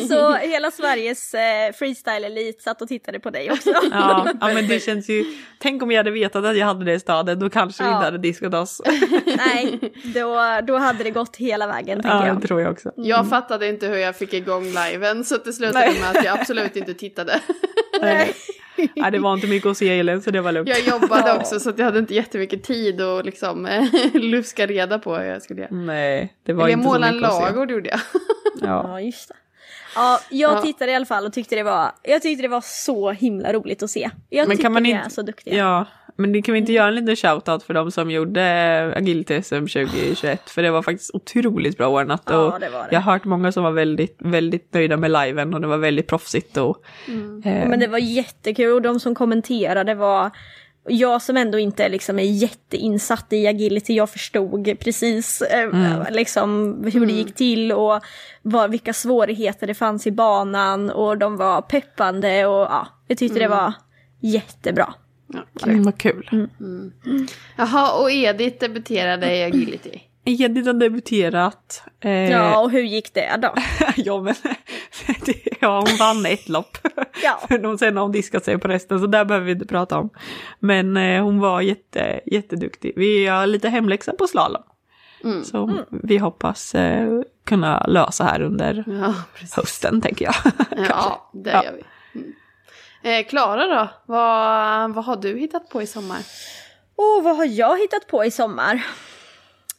så 0.08 0.32
hela 0.34 0.70
Sveriges 0.70 1.34
eh, 1.34 1.72
freestyle-elit 1.72 2.62
satt 2.62 2.82
och 2.82 2.88
tittade 2.88 3.20
på 3.20 3.30
dig 3.30 3.50
också. 3.50 3.70
Ja, 3.92 4.28
ja 4.40 4.54
men 4.54 4.68
det 4.68 4.80
känns 4.86 5.08
ju, 5.08 5.24
tänk 5.58 5.82
om 5.82 5.90
jag 5.90 5.98
hade 5.98 6.10
vetat 6.10 6.44
att 6.44 6.56
jag 6.56 6.66
hade 6.66 6.84
det 6.84 6.92
i 6.94 7.00
staden, 7.00 7.38
då 7.38 7.50
kanske 7.50 7.82
vi 7.82 7.88
Ja. 7.88 7.94
inte 7.94 8.04
hade 8.04 8.18
diskat 8.18 8.54
oss. 8.54 8.80
Nej, 9.24 9.78
då, 10.14 10.60
då 10.66 10.76
hade 10.78 11.04
det 11.04 11.10
gått 11.10 11.36
hela 11.36 11.66
vägen 11.66 12.00
Ja, 12.04 12.26
jag. 12.26 12.40
det 12.40 12.46
tror 12.46 12.60
jag 12.60 12.72
också. 12.72 12.92
Jag 12.96 13.28
fattade 13.28 13.68
inte 13.68 13.86
hur 13.86 13.96
jag 13.96 14.16
fick 14.16 14.32
igång 14.34 14.64
liven 14.64 15.24
så 15.24 15.36
det 15.36 15.52
slutade 15.52 15.92
med 16.00 16.10
att 16.18 16.24
jag 16.24 16.40
absolut 16.40 16.76
inte 16.76 16.94
tittade. 16.94 17.40
Nej. 18.00 18.34
Nej, 18.96 19.10
det 19.12 19.18
var 19.18 19.34
inte 19.34 19.46
mycket 19.46 19.66
att 19.70 19.76
se 19.76 19.98
Elin 19.98 20.22
så 20.22 20.30
det 20.30 20.40
var 20.40 20.52
lugnt. 20.52 20.68
Jag 20.68 20.80
jobbade 21.00 21.32
också 21.36 21.60
så 21.60 21.70
att 21.70 21.78
jag 21.78 21.84
hade 21.84 21.98
inte 21.98 22.14
jättemycket 22.14 22.62
tid 22.64 23.00
att 23.00 23.24
liksom 23.26 23.66
eh, 23.66 23.84
luska 24.14 24.66
reda 24.66 24.98
på 24.98 25.16
hur 25.16 25.24
jag 25.24 25.42
skulle 25.42 25.60
göra. 25.60 25.70
Nej, 25.74 26.34
det 26.46 26.52
var 26.52 26.62
Eller 26.64 26.70
jag 26.70 26.78
inte 26.78 26.84
så 26.88 26.92
målade 26.92 27.06
en 27.08 27.14
mycket 27.16 27.30
att 27.30 27.36
se. 27.36 27.42
lagård 27.44 27.70
gjorde 27.70 27.88
jag. 27.88 28.00
Ja. 28.62 28.84
Ja, 28.88 29.00
just 29.00 29.28
det. 29.28 29.34
Ja, 29.94 30.20
jag 30.30 30.52
Ja. 30.52 30.62
tittade 30.62 30.92
i 30.92 30.94
alla 30.94 31.06
fall 31.06 31.26
och 31.26 31.32
tyckte 31.32 31.54
det 31.56 31.62
var, 31.62 31.92
jag 32.02 32.22
tyckte 32.22 32.42
det 32.42 32.48
var 32.48 32.60
så 32.64 33.10
himla 33.10 33.52
roligt 33.52 33.82
att 33.82 33.90
se. 33.90 34.10
Jag 34.28 34.48
Men 34.48 34.56
tycker 34.56 34.62
kan 34.62 34.72
man 34.72 34.86
inte- 34.86 35.06
är 35.06 35.08
så 35.08 35.22
duktiga. 35.22 35.54
Ja, 35.56 35.86
men 36.16 36.32
det 36.32 36.42
kan 36.42 36.52
vi 36.52 36.58
inte 36.58 36.72
göra 36.72 36.88
en 36.88 36.94
liten 36.94 37.16
shoutout 37.16 37.62
för 37.62 37.74
de 37.74 37.90
som 37.90 38.10
gjorde 38.10 38.42
eh, 38.42 38.98
Agility 38.98 39.42
SM 39.42 39.54
2021? 39.54 40.50
För 40.50 40.62
det 40.62 40.70
var 40.70 40.82
faktiskt 40.82 41.10
otroligt 41.14 41.78
bra 41.78 41.88
ordnat. 41.88 42.22
Ja, 42.26 42.36
och 42.38 42.60
det 42.60 42.68
det. 42.68 42.88
Jag 42.90 43.00
har 43.00 43.12
hört 43.12 43.24
många 43.24 43.52
som 43.52 43.64
var 43.64 43.70
väldigt, 43.70 44.16
väldigt 44.18 44.74
nöjda 44.74 44.96
med 44.96 45.10
liven 45.10 45.54
och 45.54 45.60
det 45.60 45.66
var 45.66 45.78
väldigt 45.78 46.06
proffsigt. 46.06 46.56
Och, 46.56 46.76
eh, 47.44 47.68
Men 47.68 47.80
det 47.80 47.86
var 47.86 47.98
jättekul 47.98 48.72
och 48.72 48.82
de 48.82 49.00
som 49.00 49.14
kommenterade 49.14 49.94
var 49.94 50.30
jag 50.88 51.22
som 51.22 51.36
ändå 51.36 51.58
inte 51.58 51.88
liksom 51.88 52.18
är 52.18 52.22
jätteinsatt 52.22 53.32
i 53.32 53.46
agility, 53.46 53.94
jag 53.94 54.10
förstod 54.10 54.78
precis 54.80 55.42
eh, 55.42 55.60
Mm. 55.60 56.06
liksom 56.10 56.74
hur 56.92 57.06
det 57.06 57.12
gick 57.12 57.34
till 57.34 57.72
och 57.72 58.00
vad, 58.42 58.70
vilka 58.70 58.92
svårigheter 58.92 59.66
det 59.66 59.74
fanns 59.74 60.06
i 60.06 60.10
banan 60.10 60.90
och 60.90 61.18
de 61.18 61.36
var 61.36 61.62
peppande 61.62 62.46
och 62.46 62.60
ja, 62.62 62.86
jag 63.06 63.18
tyckte 63.18 63.38
det 63.38 63.48
var 63.48 63.72
jättebra. 64.20 64.94
Ja, 65.32 65.42
mm, 65.66 65.82
vad 65.82 65.98
kul. 65.98 66.48
Jaha, 67.56 68.02
och 68.02 68.10
Edith 68.10 68.58
debuterade 68.60 69.36
i 69.36 69.42
agility. 69.44 70.00
Edith 70.24 70.66
har 70.66 70.74
debuterat. 70.74 71.82
Eh, 72.00 72.30
Ja, 72.30 72.58
och 72.60 72.70
hur 72.70 72.82
gick 72.82 73.14
det 73.14 73.36
då? 73.42 73.54
ja, 73.96 74.20
men 74.22 74.34
ja, 75.60 75.84
hon 75.88 75.96
vann 75.98 76.26
ett 76.26 76.48
lopp. 76.48 76.78
Ja. 77.22 77.40
Sen 77.78 77.96
har 77.96 78.02
hon 78.02 78.12
diskat 78.12 78.44
sig 78.44 78.58
på 78.58 78.68
resten, 78.68 79.00
så 79.00 79.06
där 79.06 79.24
behöver 79.24 79.46
vi 79.46 79.52
inte 79.52 79.66
prata 79.66 79.98
om. 79.98 80.10
Men 80.58 80.96
eh, 80.96 81.22
hon 81.24 81.38
var 81.40 81.60
jätte, 81.60 82.20
jätteduktig. 82.26 82.92
Vi 82.96 83.26
har 83.26 83.46
lite 83.46 83.68
hemläxa 83.68 84.12
på 84.12 84.26
slalom. 84.26 84.62
Mm. 85.24 85.44
Så 85.44 85.72
vi 86.02 86.18
hoppas 86.18 86.74
eh, 86.74 87.20
kunna 87.44 87.84
lösa 87.86 88.24
här 88.24 88.42
under 88.42 88.84
Ja, 88.86 89.14
hösten, 89.56 90.00
tänker 90.00 90.24
jag. 90.24 90.34
Ja, 90.88 91.30
det 91.34 91.50
Ja. 91.50 91.64
gör 91.64 91.72
vi. 91.72 91.82
Mm. 92.20 92.32
Eh, 93.02 93.26
Klara 93.26 93.66
då, 93.66 93.88
vad, 94.06 94.94
vad 94.94 95.04
har 95.04 95.16
du 95.16 95.38
hittat 95.38 95.68
på 95.68 95.82
i 95.82 95.86
sommar? 95.86 96.18
Och 96.96 97.24
vad 97.24 97.36
har 97.36 97.44
jag 97.44 97.78
hittat 97.78 98.06
på 98.06 98.24
i 98.24 98.30
sommar? 98.30 98.86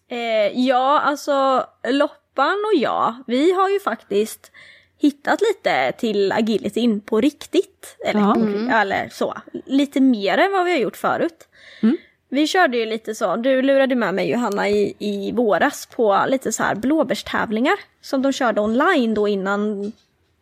Eh, 0.07 0.59
ja, 0.67 0.99
alltså 0.99 1.65
Loppan 1.87 2.57
och 2.73 2.79
jag, 2.79 3.15
vi 3.27 3.51
har 3.51 3.69
ju 3.69 3.79
faktiskt 3.79 4.51
hittat 4.97 5.39
lite 5.41 5.91
till 5.91 6.31
agilityn 6.31 7.01
på 7.01 7.21
riktigt. 7.21 7.97
Eller, 8.05 8.19
Ja. 8.19 8.33
på, 8.33 8.71
eller 8.75 9.09
så, 9.11 9.37
lite 9.65 10.01
mer 10.01 10.37
än 10.37 10.51
vad 10.51 10.65
vi 10.65 10.71
har 10.71 10.79
gjort 10.79 10.97
förut. 10.97 11.47
Mm. 11.83 11.97
Vi 12.29 12.47
körde 12.47 12.77
ju 12.77 12.85
lite 12.85 13.15
så, 13.15 13.35
du 13.35 13.61
lurade 13.61 13.95
med 13.95 14.13
mig 14.13 14.29
Johanna 14.31 14.69
i, 14.69 14.95
i 14.99 15.31
våras 15.31 15.85
på 15.85 16.25
lite 16.27 16.51
så 16.51 16.63
här 16.63 16.75
blåbärstävlingar 16.75 17.75
som 18.01 18.21
de 18.21 18.31
körde 18.33 18.61
online 18.61 19.13
då 19.13 19.27
innan 19.27 19.91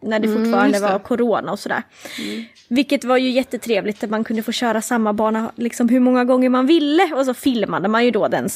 när 0.02 0.20
det 0.20 0.28
fortfarande 0.28 0.70
just 0.70 0.82
det. 0.88 0.92
var 0.92 1.00
corona 1.00 1.52
och 1.52 1.60
sådär. 1.60 1.84
Vilket 2.68 3.04
var 3.04 3.18
ju 3.18 3.30
jättetrevligt 3.30 4.04
att 4.04 4.10
man 4.10 4.24
kunde 4.24 4.44
få 4.44 4.52
köra 4.52 4.82
samma 4.82 5.14
bana 5.14 5.52
liksom 5.56 5.90
hur 5.90 6.00
många 6.00 6.26
gånger 6.26 6.50
man 6.50 6.68
ville 6.68 7.14
och 7.16 7.26
så 7.26 7.34
filmade 7.34 7.88
man 7.88 8.06
ju 8.06 8.12
då 8.12 8.28
den 8.28 8.50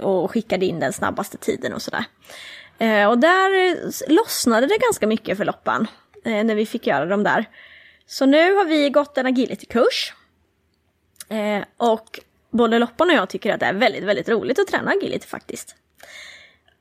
och 0.00 0.30
skickade 0.30 0.66
in 0.66 0.80
den 0.80 0.92
snabbaste 0.92 1.36
tiden 1.38 1.72
och 1.72 1.82
sådär. 1.82 2.04
Eh, 2.78 3.08
och 3.08 3.18
där 3.18 3.68
eh, 3.68 3.76
lossnade 4.08 4.66
det 4.66 4.78
ganska 4.78 5.06
mycket 5.06 5.36
för 5.36 5.44
Loppan 5.44 5.86
eh, 6.24 6.44
när 6.44 6.54
vi 6.54 6.66
fick 6.66 6.86
göra 6.86 7.06
dem 7.06 7.22
där. 7.22 7.44
Så 8.06 8.26
nu 8.26 8.54
har 8.54 8.64
vi 8.64 8.90
gått 8.90 9.18
en 9.18 9.26
agility-kurs. 9.26 10.14
Eh, 11.28 11.64
och 11.76 12.20
både 12.50 12.78
Loppan 12.78 13.10
och 13.10 13.16
jag 13.16 13.28
tycker 13.28 13.54
att 13.54 13.60
det 13.60 13.66
är 13.66 13.74
väldigt, 13.74 14.04
väldigt 14.04 14.28
roligt 14.28 14.58
att 14.58 14.66
träna 14.66 14.90
agility 14.90 15.26
faktiskt. 15.26 15.76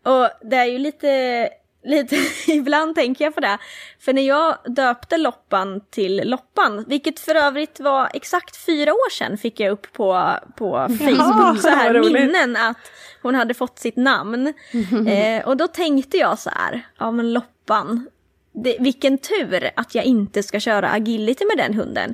Och 0.04 0.30
det 0.42 0.56
är 0.56 0.66
ju 0.66 0.78
lite, 0.78 1.50
lite, 1.84 2.16
ibland 2.48 2.96
tänker 2.96 3.26
jag 3.26 3.36
på 3.36 3.42
det. 3.42 3.58
För 4.00 4.14
när 4.14 4.22
jag 4.22 4.58
döpte 4.66 5.18
Loppan 5.18 5.82
till 5.90 6.22
Loppan, 6.26 6.86
vilket 6.88 7.20
för 7.20 7.36
övrigt 7.36 7.80
var 7.80 8.10
exakt 8.14 8.66
fyra 8.66 8.94
år 8.94 9.10
sedan 9.10 9.38
fick 9.38 9.60
jag 9.60 9.72
upp 9.72 9.94
på, 9.94 10.38
på 10.58 10.88
Facebook 10.90 11.62
så 11.62 11.70
här 11.70 12.14
minnen 12.14 12.56
att 12.58 12.78
hon 13.22 13.36
hade 13.36 13.54
fått 13.54 13.80
sitt 13.80 13.98
namn. 13.98 14.54
Eh, 15.08 15.48
och 15.48 15.58
då 15.58 15.68
tänkte 15.68 16.18
jag 16.18 16.40
så 16.40 16.50
här, 16.50 16.88
ja 16.98 17.12
men 17.12 17.34
Loppan, 17.34 18.10
det, 18.54 18.78
vilken 18.80 19.18
tur 19.18 19.70
att 19.76 19.96
jag 19.96 20.06
inte 20.06 20.44
ska 20.44 20.60
köra 20.60 20.90
agility 20.90 21.46
med 21.46 21.58
den 21.58 21.74
hunden. 21.74 22.14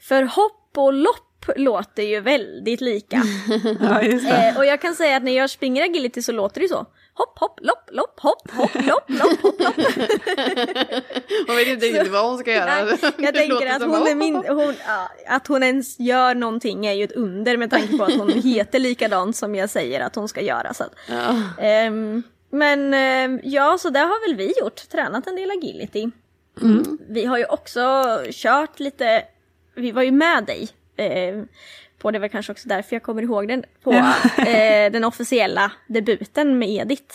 För 0.00 0.22
hopp 0.22 0.70
och 0.76 0.92
lopp 0.92 1.50
låter 1.56 2.02
ju 2.02 2.20
väldigt 2.20 2.80
lika. 2.80 3.22
ja. 3.80 4.02
Eh, 4.02 4.56
och 4.56 4.66
jag 4.66 4.80
kan 4.80 4.94
säga 4.94 5.16
att 5.16 5.22
när 5.22 5.36
jag 5.36 5.50
springer 5.50 5.84
agility 5.84 6.22
så 6.22 6.32
låter 6.32 6.60
det 6.60 6.68
så. 6.68 6.86
Hopp, 7.18 7.38
hopp, 7.38 7.60
lopp, 7.62 7.88
lopp, 7.92 8.20
hopp, 8.20 8.50
hopp, 8.50 8.74
lopp, 8.74 9.10
lopp, 9.10 9.40
hopp, 9.42 9.60
lopp. 9.60 9.74
Hon 11.46 11.56
vet 11.56 11.68
inte 11.68 11.86
riktigt 11.86 12.12
vad 12.12 12.24
hon 12.24 12.38
ska 12.38 12.52
göra. 12.52 12.84
Nej, 12.84 12.98
jag 13.18 13.34
tänker 13.34 13.66
att 13.66 13.82
hon, 13.82 14.06
är 14.06 14.14
min, 14.14 14.34
hon, 14.34 14.74
ja, 14.86 15.10
att 15.26 15.46
hon 15.46 15.62
ens 15.62 16.00
gör 16.00 16.34
någonting 16.34 16.86
är 16.86 16.92
ju 16.92 17.04
ett 17.04 17.12
under 17.12 17.56
med 17.56 17.70
tanke 17.70 17.98
på 17.98 18.04
att 18.04 18.14
hon 18.14 18.28
heter 18.42 18.78
likadant 18.78 19.36
som 19.36 19.54
jag 19.54 19.70
säger 19.70 20.00
att 20.00 20.14
hon 20.14 20.28
ska 20.28 20.40
göra. 20.40 20.74
Så 20.74 20.84
Ja. 21.08 21.42
Ehm, 21.58 22.22
men 22.50 22.94
ehm, 22.94 23.40
ja, 23.42 23.78
så 23.78 23.90
det 23.90 24.00
har 24.00 24.28
väl 24.28 24.36
vi 24.36 24.54
gjort, 24.60 24.88
tränat 24.88 25.26
en 25.26 25.36
del 25.36 25.50
agility. 25.50 26.10
Vi 27.08 27.24
har 27.24 27.38
ju 27.38 27.44
också 27.44 27.82
kört 28.30 28.80
lite, 28.80 29.24
vi 29.74 29.92
var 29.92 30.02
ju 30.02 30.10
med 30.12 30.44
dig 30.44 30.68
ehm, 30.96 31.48
på, 32.06 32.10
det 32.10 32.18
var 32.18 32.28
kanske 32.28 32.52
också 32.52 32.68
därför 32.68 32.96
jag 32.96 33.02
kommer 33.02 33.22
ihåg 33.22 33.48
den, 33.48 33.64
på 33.82 33.92
eh, 34.38 34.92
den 34.92 35.04
officiella 35.04 35.72
debuten 35.86 36.58
med 36.58 36.68
Edith. 36.68 37.14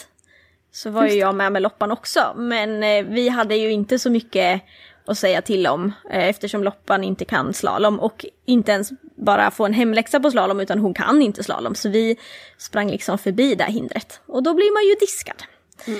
så 0.71 0.89
var 0.89 1.07
ju 1.07 1.13
jag 1.13 1.35
med 1.35 1.51
med 1.51 1.61
loppan 1.61 1.91
också. 1.91 2.33
Men 2.35 2.83
eh, 2.83 3.03
vi 3.03 3.29
hade 3.29 3.55
ju 3.55 3.71
inte 3.71 3.99
så 3.99 4.09
mycket 4.09 4.61
att 5.05 5.17
säga 5.17 5.41
till 5.41 5.67
om 5.67 5.93
eh, 6.09 6.29
eftersom 6.29 6.63
loppan 6.63 7.03
inte 7.03 7.25
kan 7.25 7.53
slalom 7.53 7.99
och 7.99 8.25
inte 8.45 8.71
ens 8.71 8.91
bara 9.15 9.51
få 9.51 9.65
en 9.65 9.73
hemläxa 9.73 10.19
på 10.19 10.31
slalom 10.31 10.59
utan 10.59 10.79
hon 10.79 10.93
kan 10.93 11.21
inte 11.21 11.43
slalom. 11.43 11.75
Så 11.75 11.89
vi 11.89 12.17
sprang 12.57 12.89
liksom 12.91 13.17
förbi 13.17 13.55
det 13.55 13.71
hindret 13.71 14.21
och 14.25 14.43
då 14.43 14.53
blir 14.53 14.73
man 14.73 14.83
ju 14.89 14.95
diskad. 14.95 15.43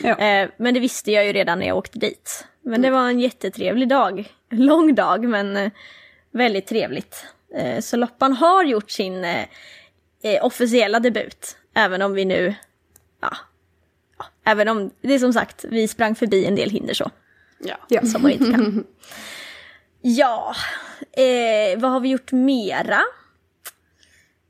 Ja. 0.04 0.26
Eh, 0.26 0.50
men 0.58 0.74
det 0.74 0.80
visste 0.80 1.12
jag 1.12 1.26
ju 1.26 1.34
redan 1.34 1.60
när 1.60 1.68
jag 1.68 1.78
åkte 1.78 2.00
dit. 2.00 2.46
Men 2.62 2.82
det 2.82 2.92
var 2.92 3.08
en 3.08 3.20
jättetrevlig 3.20 3.90
dag. 3.90 4.26
Lång 4.50 4.96
dag 4.96 5.24
men 5.24 5.58
eh, 5.58 5.72
väldigt 6.32 6.68
trevligt. 6.68 7.26
Eh, 7.56 7.80
så 7.82 7.98
loppan 7.98 8.34
har 8.34 8.64
gjort 8.64 8.92
sin 8.92 9.26
eh, 9.26 9.46
eh, 10.24 10.46
officiella 10.46 11.00
debut. 11.00 11.58
Även 11.74 12.02
om 12.02 12.14
vi 12.14 12.26
nu, 12.26 12.56
ja, 13.22 13.38
ja, 14.18 14.26
även 14.44 14.68
om 14.68 14.92
det 15.02 15.14
är 15.14 15.20
som 15.20 15.34
sagt, 15.34 15.66
vi 15.70 15.88
sprang 15.88 16.16
förbi 16.16 16.46
en 16.46 16.56
del 16.56 16.70
hinder 16.70 16.94
så. 16.94 17.12
Ja. 17.60 17.76
Ja. 17.88 18.06
Som 18.06 18.22
man 18.22 18.32
inte 18.32 18.52
kan. 18.52 18.86
ja, 20.02 20.56
eh, 21.12 21.80
vad 21.80 21.92
har 21.92 22.00
vi 22.00 22.10
gjort 22.10 22.32
mera? 22.32 23.02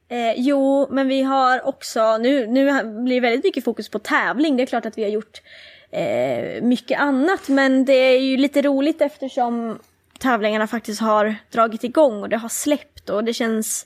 Eh, 0.10 0.34
jo, 0.38 0.88
men 0.92 1.08
vi 1.08 1.22
har 1.22 1.68
också, 1.68 2.18
nu, 2.18 2.48
nu 2.48 2.84
blir 2.84 3.16
det 3.16 3.20
väldigt 3.20 3.44
mycket 3.44 3.64
fokus 3.64 3.90
på 3.90 4.00
tävling. 4.00 4.58
Det 4.58 4.64
är 4.64 4.68
klart 4.68 4.86
att 4.86 4.98
vi 4.98 5.04
har 5.04 5.10
gjort 5.10 5.42
eh, 5.92 6.64
mycket 6.64 7.00
annat, 7.00 7.50
men 7.50 7.86
det 7.86 7.94
är 7.94 8.20
ju 8.20 8.38
lite 8.38 8.62
roligt 8.62 9.02
eftersom 9.02 9.80
tävlingarna 10.22 10.68
faktiskt 10.68 11.02
har 11.02 11.36
dragit 11.52 11.84
igång 11.84 12.22
och 12.22 12.30
det 12.30 12.38
har 12.38 12.50
släppt 12.50 13.10
och 13.10 13.24
det 13.24 13.34
känns 13.34 13.86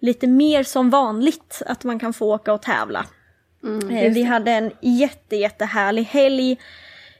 lite 0.00 0.26
mer 0.26 0.62
som 0.62 0.90
vanligt 0.90 1.62
att 1.66 1.84
man 1.84 1.98
kan 1.98 2.12
få 2.12 2.34
åka 2.34 2.52
och 2.52 2.62
tävla. 2.62 3.06
eh, 3.90 4.12
vi 4.12 4.22
hade 4.22 4.50
en 4.50 4.72
jätte, 4.80 5.36
jättehärlig 5.36 6.04
helg 6.04 6.58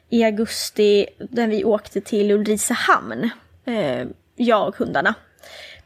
i 0.08 0.24
augusti 0.24 1.06
där 1.18 1.46
vi 1.46 1.64
åkte 1.64 2.00
till 2.00 2.30
Ulricehamn, 2.30 3.30
eh, 3.64 4.06
jag 4.36 4.68
och 4.68 4.76
hundarna, 4.76 5.14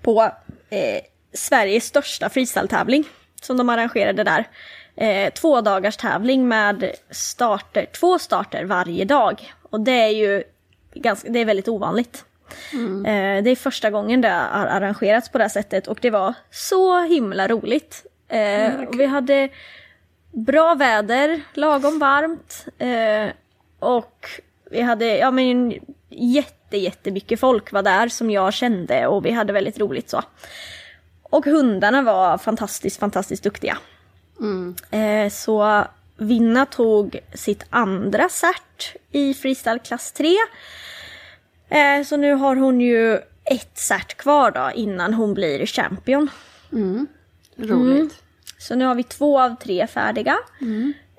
på 0.02 0.22
eh, 0.70 1.00
Sveriges 1.32 1.84
största 1.84 2.28
freestyle-tävling 2.28 3.04
som 3.42 3.56
de 3.56 3.68
arrangerade 3.68 4.24
där. 4.24 4.44
Eh, 4.96 5.32
två 5.32 5.60
dagars 5.60 5.96
tävling 5.96 6.48
med 6.48 6.90
starter, 7.10 7.86
två 8.00 8.18
starter 8.18 8.64
varje 8.64 9.04
dag. 9.04 9.52
Och 9.70 9.80
det 9.80 9.92
är 9.92 10.08
ju 10.08 10.42
ganska, 10.94 11.28
det 11.28 11.38
är 11.38 11.44
väldigt 11.44 11.68
ovanligt. 11.68 12.24
Eh, 13.06 13.42
det 13.42 13.50
är 13.50 13.56
första 13.56 13.90
gången 13.90 14.20
det 14.20 14.28
har 14.28 14.66
arrangerats 14.66 15.28
på 15.28 15.38
det 15.38 15.44
här 15.44 15.48
sättet 15.48 15.86
och 15.86 15.98
det 16.02 16.10
var 16.10 16.34
så 16.50 17.00
himla 17.00 17.48
roligt. 17.48 18.06
Eh, 18.28 18.80
och 18.88 19.00
vi 19.00 19.06
hade 19.06 19.48
bra 20.30 20.74
väder, 20.74 21.42
lagom 21.54 21.98
varmt. 21.98 22.66
Eh, 22.78 23.34
och 23.78 24.26
vi 24.70 24.80
hade, 24.80 25.16
ja 25.16 25.30
men 25.30 25.74
jätte, 26.08 26.76
jättemycket 26.76 27.40
folk 27.40 27.72
var 27.72 27.82
där 27.82 28.08
som 28.08 28.30
jag 28.30 28.54
kände 28.54 29.06
och 29.06 29.26
vi 29.26 29.30
hade 29.30 29.52
väldigt 29.52 29.78
roligt 29.78 30.10
så. 30.10 30.22
Och 31.22 31.44
hundarna 31.44 32.02
var 32.02 32.38
fantastiskt, 32.38 33.00
fantastiskt 33.00 33.42
duktiga. 33.42 33.78
Eh, 34.90 35.30
så 35.30 35.84
Vinna 36.16 36.66
tog 36.66 37.20
sitt 37.34 37.64
andra 37.70 38.28
cert 38.28 38.96
i 39.10 39.34
freestyle 39.34 39.78
klass 39.78 40.12
3. 40.12 40.36
Eh, 41.68 42.04
så 42.04 42.16
nu 42.16 42.32
har 42.34 42.56
hon 42.56 42.80
ju 42.80 43.14
ett 43.44 43.78
cert 43.78 44.16
kvar 44.16 44.50
då 44.50 44.70
innan 44.74 45.14
hon 45.14 45.34
blir 45.34 45.66
champion. 45.66 46.28
Roligt. 47.56 48.22
Så 48.58 48.74
nu 48.74 48.84
har 48.84 48.94
vi 48.94 49.02
två 49.02 49.40
av 49.40 49.56
tre 49.56 49.86
färdiga. 49.86 50.36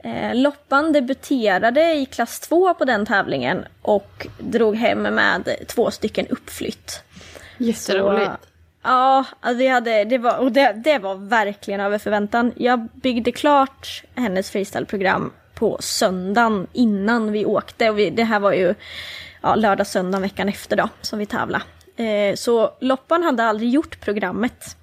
Eh, 0.03 0.35
Loppan 0.35 0.93
debuterade 0.93 1.93
i 1.93 2.05
klass 2.05 2.39
2 2.39 2.73
på 2.73 2.85
den 2.85 3.05
tävlingen 3.05 3.65
och 3.81 4.27
drog 4.39 4.75
hem 4.75 5.01
med 5.01 5.55
två 5.67 5.91
stycken 5.91 6.27
uppflytt. 6.27 7.03
Jätteroligt. 7.57 8.25
Så, 8.25 8.37
ja, 8.83 9.25
alltså 9.39 9.59
det, 9.59 9.67
hade, 9.67 10.03
det, 10.03 10.17
var, 10.17 10.37
och 10.37 10.51
det, 10.51 10.73
det 10.83 10.99
var 10.99 11.15
verkligen 11.15 11.79
över 11.79 11.97
förväntan. 11.97 12.51
Jag 12.55 12.87
byggde 12.93 13.31
klart 13.31 14.03
hennes 14.15 14.51
freestyleprogram 14.51 15.31
på 15.53 15.77
söndagen 15.79 16.67
innan 16.73 17.31
vi 17.31 17.45
åkte. 17.45 17.89
Och 17.89 17.99
vi, 17.99 18.09
det 18.09 18.23
här 18.23 18.39
var 18.39 18.53
ju 18.53 18.75
ja, 19.45 19.55
lördag, 19.55 19.87
söndag 19.87 20.19
veckan 20.19 20.49
efter 20.49 20.75
då 20.75 20.89
som 21.01 21.19
vi 21.19 21.25
tävlade. 21.25 21.63
Eh, 21.97 22.35
så 22.35 22.73
Loppan 22.79 23.23
hade 23.23 23.43
aldrig 23.43 23.69
gjort 23.69 23.99
programmet. 23.99 24.77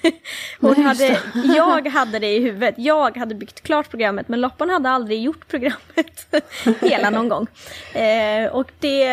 Hon 0.60 0.84
hade, 0.84 1.18
jag 1.56 1.88
hade 1.88 2.18
det 2.18 2.36
i 2.36 2.40
huvudet. 2.40 2.74
Jag 2.78 3.16
hade 3.16 3.34
byggt 3.34 3.60
klart 3.60 3.90
programmet 3.90 4.28
men 4.28 4.40
Loppan 4.40 4.70
hade 4.70 4.90
aldrig 4.90 5.22
gjort 5.22 5.48
programmet 5.48 6.34
hela 6.80 7.10
någon 7.10 7.28
gång. 7.28 7.46
Eh, 7.92 8.46
och 8.46 8.70
det 8.80 9.04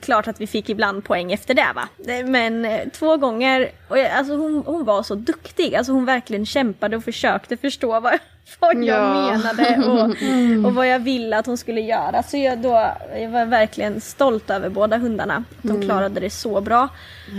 klart 0.00 0.28
att 0.28 0.40
vi 0.40 0.46
fick 0.46 0.68
ibland 0.68 1.04
poäng 1.04 1.32
efter 1.32 1.54
det 1.54 1.68
va. 1.74 1.88
Men 2.26 2.64
eh, 2.64 2.80
två 2.92 3.16
gånger, 3.16 3.70
och 3.88 3.98
jag, 3.98 4.10
alltså 4.10 4.36
hon, 4.36 4.62
hon 4.66 4.84
var 4.84 5.02
så 5.02 5.14
duktig. 5.14 5.74
Alltså 5.74 5.92
hon 5.92 6.04
verkligen 6.04 6.46
kämpade 6.46 6.96
och 6.96 7.04
försökte 7.04 7.56
förstå 7.56 8.00
vad, 8.00 8.18
vad 8.60 8.76
jag 8.84 8.84
Ja. 8.86 9.30
menade 9.32 9.88
och, 9.90 10.66
och 10.66 10.74
vad 10.74 10.88
jag 10.88 10.98
ville 10.98 11.38
att 11.38 11.46
hon 11.46 11.58
skulle 11.58 11.80
göra. 11.80 12.22
Så 12.22 12.36
jag, 12.36 12.58
då, 12.58 12.92
jag 13.20 13.30
var 13.30 13.46
verkligen 13.46 14.00
stolt 14.00 14.50
över 14.50 14.68
båda 14.68 14.96
hundarna. 14.98 15.44
De 15.62 15.82
klarade 15.82 16.20
det 16.20 16.30
så 16.30 16.60
bra. 16.60 16.88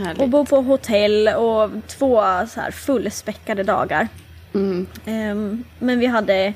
Härligt. 0.05 0.21
Och 0.21 0.29
bo 0.29 0.45
på 0.45 0.61
hotell 0.61 1.27
och 1.27 1.69
två 1.87 2.21
så 2.49 2.61
här 2.61 2.71
fullspäckade 2.71 3.63
dagar. 3.63 4.07
Mm. 4.53 4.87
Ehm, 5.05 5.63
men 5.79 5.99
vi 5.99 6.05
hade, 6.05 6.53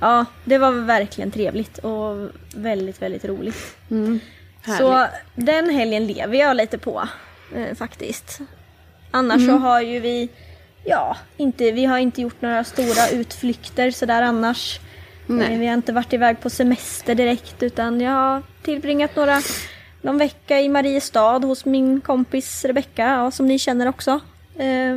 ja 0.00 0.24
det 0.44 0.58
var 0.58 0.72
verkligen 0.72 1.30
trevligt 1.30 1.78
och 1.78 2.30
väldigt, 2.54 3.02
väldigt 3.02 3.24
roligt. 3.24 3.76
Så 3.88 4.18
Härligt. 4.62 4.82
den 5.34 5.70
helgen 5.70 6.06
lever 6.06 6.36
jag 6.38 6.56
lite 6.56 6.78
på 6.78 7.08
eh, 7.54 7.74
faktiskt. 7.76 8.40
Annars 9.10 9.46
så 9.46 9.52
har 9.52 9.80
ju 9.80 10.00
vi, 10.00 10.28
ja, 10.84 11.16
inte, 11.36 11.70
vi 11.70 11.84
har 11.84 11.98
inte 11.98 12.22
gjort 12.22 12.42
några 12.42 12.64
stora 12.64 13.08
utflykter 13.08 13.90
sådär 13.90 14.22
annars. 14.22 14.80
Nej. 15.26 15.52
Eh, 15.52 15.58
vi 15.58 15.66
har 15.66 15.74
inte 15.74 15.92
varit 15.92 16.12
iväg 16.12 16.40
på 16.40 16.50
semester 16.50 17.14
direkt 17.14 17.62
utan 17.62 18.00
jag 18.00 18.12
har 18.12 18.42
tillbringat 18.62 19.16
några, 19.16 19.40
någon 20.02 20.18
vecka 20.18 20.60
i 20.60 20.68
Mariestad 20.68 21.38
hos 21.38 21.64
min 21.64 22.00
kompis 22.00 22.64
Rebecka, 22.64 23.06
ja, 23.06 23.30
som 23.30 23.46
ni 23.46 23.58
känner 23.58 23.88
också. 23.88 24.20
Eh, 24.58 24.96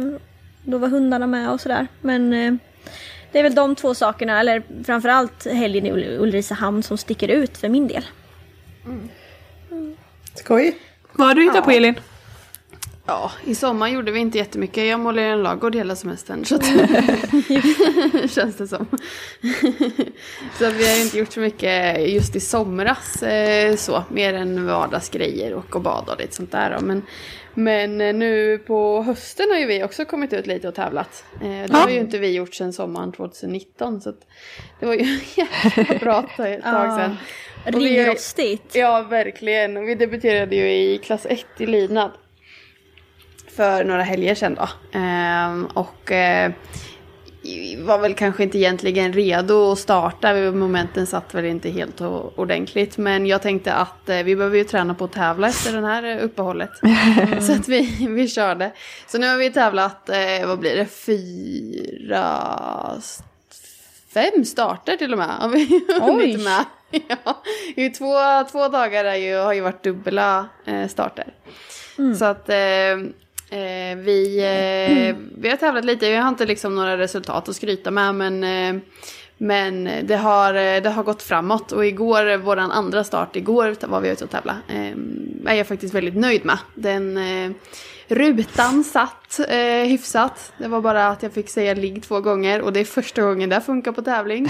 då 0.63 0.77
var 0.77 0.87
hundarna 0.87 1.27
med 1.27 1.49
och 1.49 1.61
sådär. 1.61 1.87
Men 2.01 2.33
eh, 2.33 2.53
det 3.31 3.39
är 3.39 3.43
väl 3.43 3.55
de 3.55 3.75
två 3.75 3.95
sakerna, 3.95 4.39
eller 4.39 4.63
framförallt 4.85 5.45
helgen 5.45 5.85
i 5.85 5.91
Ul- 5.91 6.17
Ulricehamn 6.19 6.83
som 6.83 6.97
sticker 6.97 7.27
ut 7.27 7.57
för 7.57 7.69
min 7.69 7.87
del. 7.87 8.03
Skoj. 10.43 10.77
Vad 11.13 11.27
har 11.27 11.35
du 11.35 11.43
hittat 11.43 11.63
på 11.63 11.71
Elin? 11.71 11.99
Ja, 13.05 13.31
i 13.45 13.55
sommar 13.55 13.87
gjorde 13.87 14.11
vi 14.11 14.19
inte 14.19 14.37
jättemycket. 14.37 14.87
Jag 14.87 14.99
målade 14.99 15.27
en 15.27 15.43
ladugård 15.43 15.75
hela 15.75 15.95
semestern. 15.95 16.45
Så 16.45 16.55
att, 16.55 16.65
känns 18.31 18.55
det 18.57 18.67
som. 18.67 18.87
så 20.57 20.65
att 20.65 20.73
vi 20.73 20.89
har 20.89 21.01
inte 21.01 21.17
gjort 21.17 21.31
så 21.31 21.39
mycket 21.39 22.09
just 22.09 22.35
i 22.35 22.39
somras. 22.39 23.23
Eh, 23.23 23.75
så, 23.75 24.03
mer 24.09 24.33
än 24.33 24.65
vardagsgrejer 24.65 25.53
och 25.53 25.75
och 25.75 25.81
bada 25.81 26.13
och 26.13 26.19
lite 26.19 26.35
sånt 26.35 26.51
där. 26.51 26.79
Men, 26.81 27.01
men 27.53 28.01
eh, 28.01 28.13
nu 28.13 28.57
på 28.57 29.01
hösten 29.03 29.45
har 29.51 29.59
ju 29.59 29.65
vi 29.65 29.83
också 29.83 30.05
kommit 30.05 30.33
ut 30.33 30.47
lite 30.47 30.67
och 30.67 30.75
tävlat. 30.75 31.23
Eh, 31.41 31.47
det 31.67 31.73
har 31.73 31.89
ju 31.89 31.99
inte 31.99 32.17
vi 32.17 32.31
gjort 32.31 32.53
sedan 32.55 32.73
sommaren 32.73 33.11
2019. 33.11 34.01
Så 34.01 34.13
det 34.79 34.85
var 34.85 34.93
ju 34.93 35.19
jättebra 35.35 36.21
tag 36.37 36.51
ett 36.53 36.63
tag 36.63 36.99
sedan. 36.99 37.17
Vi 37.65 37.71
har- 37.71 37.79
Ringrostigt. 37.79 38.75
Ja, 38.75 39.01
verkligen. 39.01 39.85
Vi 39.85 39.95
debuterade 39.95 40.55
ju 40.55 40.71
i 40.71 40.97
klass 40.97 41.25
1 41.29 41.45
i 41.57 41.65
lydnad. 41.65 42.11
För 43.55 43.83
några 43.83 44.03
helger 44.03 44.35
sedan 44.35 44.55
då. 44.55 44.69
Ehm, 44.99 45.65
och 45.65 46.11
eh, 46.11 46.51
var 47.77 47.97
väl 47.97 48.13
kanske 48.13 48.43
inte 48.43 48.57
egentligen 48.57 49.13
redo 49.13 49.71
att 49.71 49.79
starta. 49.79 50.33
Momenten 50.33 51.07
satt 51.07 51.33
väl 51.33 51.45
inte 51.45 51.69
helt 51.69 52.01
ordentligt. 52.35 52.97
Men 52.97 53.25
jag 53.25 53.41
tänkte 53.41 53.73
att 53.73 54.09
eh, 54.09 54.23
vi 54.23 54.35
behöver 54.35 54.57
ju 54.57 54.63
träna 54.63 54.93
på 54.93 55.05
att 55.05 55.11
tävla 55.11 55.47
efter 55.47 55.81
det 55.81 55.87
här 55.87 56.03
eh, 56.03 56.23
uppehållet. 56.25 56.69
Så 57.41 57.53
att 57.53 57.67
vi, 57.67 58.07
vi 58.09 58.27
körde. 58.27 58.71
Så 59.07 59.17
nu 59.17 59.27
har 59.27 59.37
vi 59.37 59.51
tävlat, 59.51 60.09
eh, 60.09 60.47
vad 60.47 60.59
blir 60.59 60.75
det, 60.75 60.85
fyra, 60.85 62.27
fem 64.13 64.45
starter 64.45 64.97
till 64.97 65.11
och 65.11 65.17
med. 65.17 65.29
Har 65.29 65.49
vi 65.49 65.81
hunnit 66.01 66.43
med. 66.43 66.65
Ja, 67.07 67.41
i 67.75 67.89
två, 67.89 68.13
två 68.51 68.67
dagar 68.67 69.05
är 69.05 69.15
ju, 69.15 69.37
har 69.37 69.53
ju 69.53 69.61
varit 69.61 69.83
dubbla 69.83 70.49
starter. 70.89 71.33
Så 72.19 72.25
att 72.25 72.49
eh, 73.51 73.97
vi, 73.97 74.39
eh, 74.39 75.15
vi 75.37 75.49
har 75.49 75.57
tävlat 75.57 75.85
lite, 75.85 76.09
vi 76.09 76.15
har 76.15 76.29
inte 76.29 76.45
liksom 76.45 76.75
några 76.75 76.97
resultat 76.97 77.49
att 77.49 77.55
skryta 77.55 77.91
med 77.91 78.15
men, 78.15 78.43
eh, 78.43 78.81
Men 79.43 79.89
det 80.03 80.15
har, 80.17 80.53
eh, 80.53 80.81
det 80.81 80.89
har 80.89 81.03
gått 81.03 81.23
framåt 81.23 81.71
och 81.71 81.85
igår, 81.85 82.37
våran 82.37 82.71
andra 82.71 83.03
start 83.03 83.35
igår 83.35 83.87
var 83.87 84.01
vi 84.01 84.09
ute 84.09 84.23
och 84.23 84.29
tävla. 84.29 84.57
Eh, 84.67 84.95
är 85.45 85.55
jag 85.55 85.67
faktiskt 85.67 85.93
väldigt 85.93 86.15
nöjd 86.15 86.45
med. 86.45 86.57
Den 86.75 87.17
eh, 87.17 87.51
rutan 88.11 88.83
satt 88.83 89.39
eh, 89.39 89.87
hyfsat. 89.87 90.53
Det 90.57 90.67
var 90.67 90.81
bara 90.81 91.07
att 91.07 91.23
jag 91.23 91.33
fick 91.33 91.49
säga 91.49 91.73
ligg 91.73 92.03
två 92.03 92.19
gånger 92.19 92.61
och 92.61 92.73
det 92.73 92.79
är 92.79 92.85
första 92.85 93.21
gången 93.21 93.49
det 93.49 93.61
funkar 93.61 93.91
på 93.91 94.01
tävling. 94.01 94.47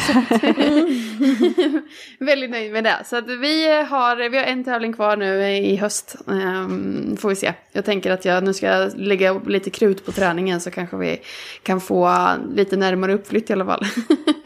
Väldigt 2.19 2.52
nöjd 2.52 2.71
med 2.71 2.84
det. 2.84 3.04
Så 3.06 3.17
att 3.17 3.28
vi, 3.28 3.84
har, 3.84 4.30
vi 4.30 4.38
har 4.38 4.45
en 4.45 4.63
tävling 4.63 4.93
kvar 4.93 5.17
nu 5.17 5.47
i 5.47 5.76
höst. 5.76 6.15
Um, 6.26 7.17
får 7.17 7.30
vi 7.30 7.36
se. 7.36 7.54
Jag 7.71 7.86
tänker 7.86 8.12
att 8.12 8.26
jag 8.26 8.43
nu 8.43 8.54
ska 8.54 8.89
lägga 8.95 9.34
lite 9.34 9.69
krut 9.69 10.06
på 10.06 10.12
träningen 10.12 10.62
så 10.62 10.71
kanske 10.71 10.97
vi 10.97 11.21
kan 11.63 11.82
få 11.82 12.28
lite 12.56 12.78
närmare 12.78 13.13
uppflytt 13.13 13.50
i 13.50 13.54
alla 13.54 13.65
fall. 13.65 13.86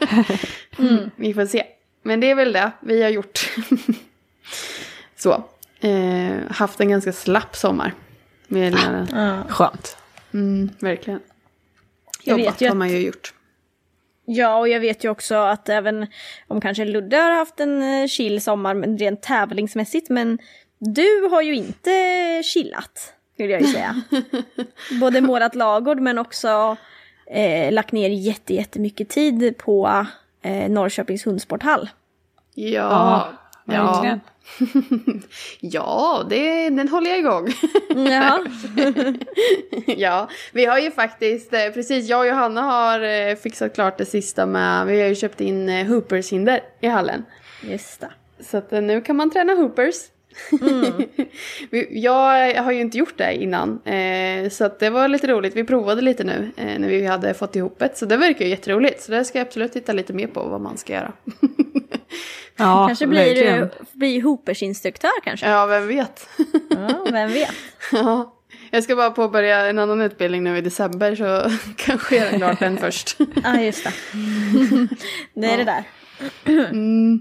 mm. 0.78 1.10
Vi 1.16 1.34
får 1.34 1.46
se. 1.46 1.64
Men 2.02 2.20
det 2.20 2.30
är 2.30 2.34
väl 2.34 2.52
det 2.52 2.70
vi 2.80 3.02
har 3.02 3.10
gjort. 3.10 3.50
så. 5.16 5.44
Eh, 5.80 6.36
haft 6.50 6.80
en 6.80 6.88
ganska 6.88 7.12
slapp 7.12 7.56
sommar. 7.56 7.94
Med 8.46 8.74
ja. 9.12 9.42
Skönt. 9.48 9.96
Mm, 10.34 10.70
verkligen. 10.78 11.20
Jag 12.24 12.40
Jobbat 12.40 12.62
vet 12.62 12.68
har 12.68 12.76
man 12.76 12.88
ju 12.88 12.98
gjort. 12.98 13.34
Ja, 14.24 14.56
och 14.56 14.68
jag 14.68 14.80
vet 14.80 15.04
ju 15.04 15.08
också 15.08 15.34
att 15.34 15.68
även 15.68 16.06
om 16.46 16.60
kanske 16.60 16.84
Ludde 16.84 17.16
har 17.16 17.30
haft 17.30 17.60
en 17.60 17.82
eh, 17.82 18.06
chill 18.06 18.40
sommar 18.40 18.74
men 18.74 18.98
rent 18.98 19.22
tävlingsmässigt, 19.22 20.08
men 20.08 20.38
du 20.78 21.28
har 21.30 21.42
ju 21.42 21.54
inte 21.54 21.90
chillat, 22.44 23.14
skulle 23.34 23.52
jag 23.52 23.60
ju 23.60 23.66
säga. 23.66 24.02
Både 25.00 25.20
målat 25.20 25.54
lagård 25.54 26.00
men 26.00 26.18
också 26.18 26.76
eh, 27.26 27.72
lagt 27.72 27.92
ner 27.92 28.08
jätte, 28.08 28.54
jättemycket 28.54 29.08
tid 29.08 29.58
på 29.58 30.06
eh, 30.42 30.70
Norrköpings 30.70 31.26
hundsporthall. 31.26 31.88
Ja, 32.54 33.28
ja. 33.66 34.06
ja. 34.06 34.18
ja, 35.60 36.26
det, 36.30 36.70
den 36.70 36.88
håller 36.88 37.10
jag 37.10 37.18
igång. 37.18 37.48
Ja. 38.10 38.44
ja, 39.96 40.28
vi 40.52 40.64
har 40.64 40.78
ju 40.78 40.90
faktiskt, 40.90 41.52
eh, 41.52 41.70
precis 41.74 42.08
jag 42.08 42.20
och 42.20 42.26
Johanna 42.26 42.60
har 42.60 43.00
eh, 43.00 43.34
fixat 43.34 43.74
klart 43.74 43.98
det 43.98 44.04
sista 44.04 44.46
med, 44.46 44.86
vi 44.86 45.00
har 45.00 45.08
ju 45.08 45.14
köpt 45.14 45.40
in 45.40 45.68
eh, 45.68 45.86
hoopershinder 45.86 46.60
i 46.80 46.86
hallen. 46.86 47.24
Just 47.62 48.00
det. 48.00 48.10
Så 48.40 48.56
att 48.56 48.70
nu 48.70 49.00
kan 49.00 49.16
man 49.16 49.30
träna 49.30 49.52
hoopers. 49.52 49.96
Mm. 50.62 50.92
jag 51.90 52.62
har 52.62 52.72
ju 52.72 52.80
inte 52.80 52.98
gjort 52.98 53.18
det 53.18 53.34
innan. 53.34 53.80
så 54.50 54.64
att 54.64 54.78
det 54.78 54.90
var 54.90 55.08
lite 55.08 55.26
roligt. 55.26 55.56
Vi 55.56 55.64
provade 55.64 56.02
lite 56.02 56.24
nu 56.24 56.50
när 56.56 56.88
vi 56.88 57.06
hade 57.06 57.34
fått 57.34 57.56
ihop 57.56 57.78
det. 57.78 57.90
Så 57.94 58.06
det 58.06 58.16
verkar 58.16 58.44
ju 58.44 58.50
jätteroligt. 58.50 59.02
Så 59.02 59.12
det 59.12 59.24
ska 59.24 59.38
jag 59.38 59.46
absolut 59.46 59.72
titta 59.72 59.92
lite 59.92 60.12
mer 60.12 60.26
på 60.26 60.42
vad 60.42 60.60
man 60.60 60.76
ska 60.76 60.92
göra. 60.92 61.12
Ja, 62.56 62.86
kanske 62.86 63.06
blir 63.06 63.34
du 63.34 63.70
blir 63.92 64.22
Hoopers-instruktör 64.22 65.20
kanske? 65.24 65.48
Ja, 65.48 65.66
vem 65.66 65.88
vet? 65.88 66.28
ja, 66.70 67.06
vem 67.12 67.32
vet? 67.32 67.54
ja. 67.92 68.32
Jag 68.70 68.84
ska 68.84 68.96
bara 68.96 69.10
påbörja 69.10 69.66
en 69.66 69.78
annan 69.78 70.00
utbildning 70.00 70.44
nu 70.44 70.58
i 70.58 70.60
december 70.60 71.14
så 71.14 71.50
kanske 71.76 72.16
jag 72.16 72.26
är 72.26 72.38
klart 72.38 72.58
den 72.58 72.78
först. 72.78 73.18
ja, 73.44 73.60
just 73.60 73.84
det. 73.84 73.92
det 75.40 75.46
är 75.46 75.50
ja. 75.50 75.56
det 75.56 75.64
där. 75.64 75.84
mm. 76.70 77.20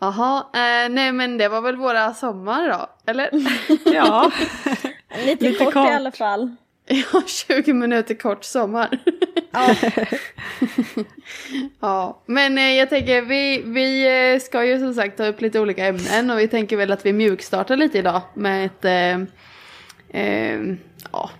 Jaha, 0.00 0.38
eh, 0.38 0.88
nej 0.90 1.12
men 1.12 1.38
det 1.38 1.48
var 1.48 1.60
väl 1.60 1.76
våra 1.76 2.14
sommar 2.14 2.68
då, 2.68 3.10
eller? 3.12 3.30
ja, 3.94 4.32
lite, 5.24 5.44
lite 5.44 5.64
kort, 5.64 5.74
kort 5.74 5.90
i 5.90 5.92
alla 5.92 6.12
fall. 6.12 6.56
Ja, 6.86 7.22
20 7.26 7.72
minuter 7.72 8.14
kort 8.14 8.44
sommar. 8.44 8.98
Ja. 9.52 9.76
ja, 11.80 12.22
men 12.26 12.58
eh, 12.58 12.74
jag 12.74 12.88
tänker 12.88 13.22
vi, 13.22 13.62
vi 13.64 14.06
eh, 14.34 14.40
ska 14.40 14.64
ju 14.64 14.78
som 14.78 14.94
sagt 14.94 15.16
ta 15.16 15.26
upp 15.26 15.40
lite 15.40 15.60
olika 15.60 15.86
ämnen 15.86 16.30
och 16.30 16.38
vi 16.38 16.48
tänker 16.48 16.76
väl 16.76 16.92
att 16.92 17.06
vi 17.06 17.12
mjukstartar 17.12 17.76
lite 17.76 17.98
idag 17.98 18.20
med 18.34 18.66
ett, 18.66 18.84
eh, 18.84 19.20
eh, 20.22 20.60
ja, 21.12 21.30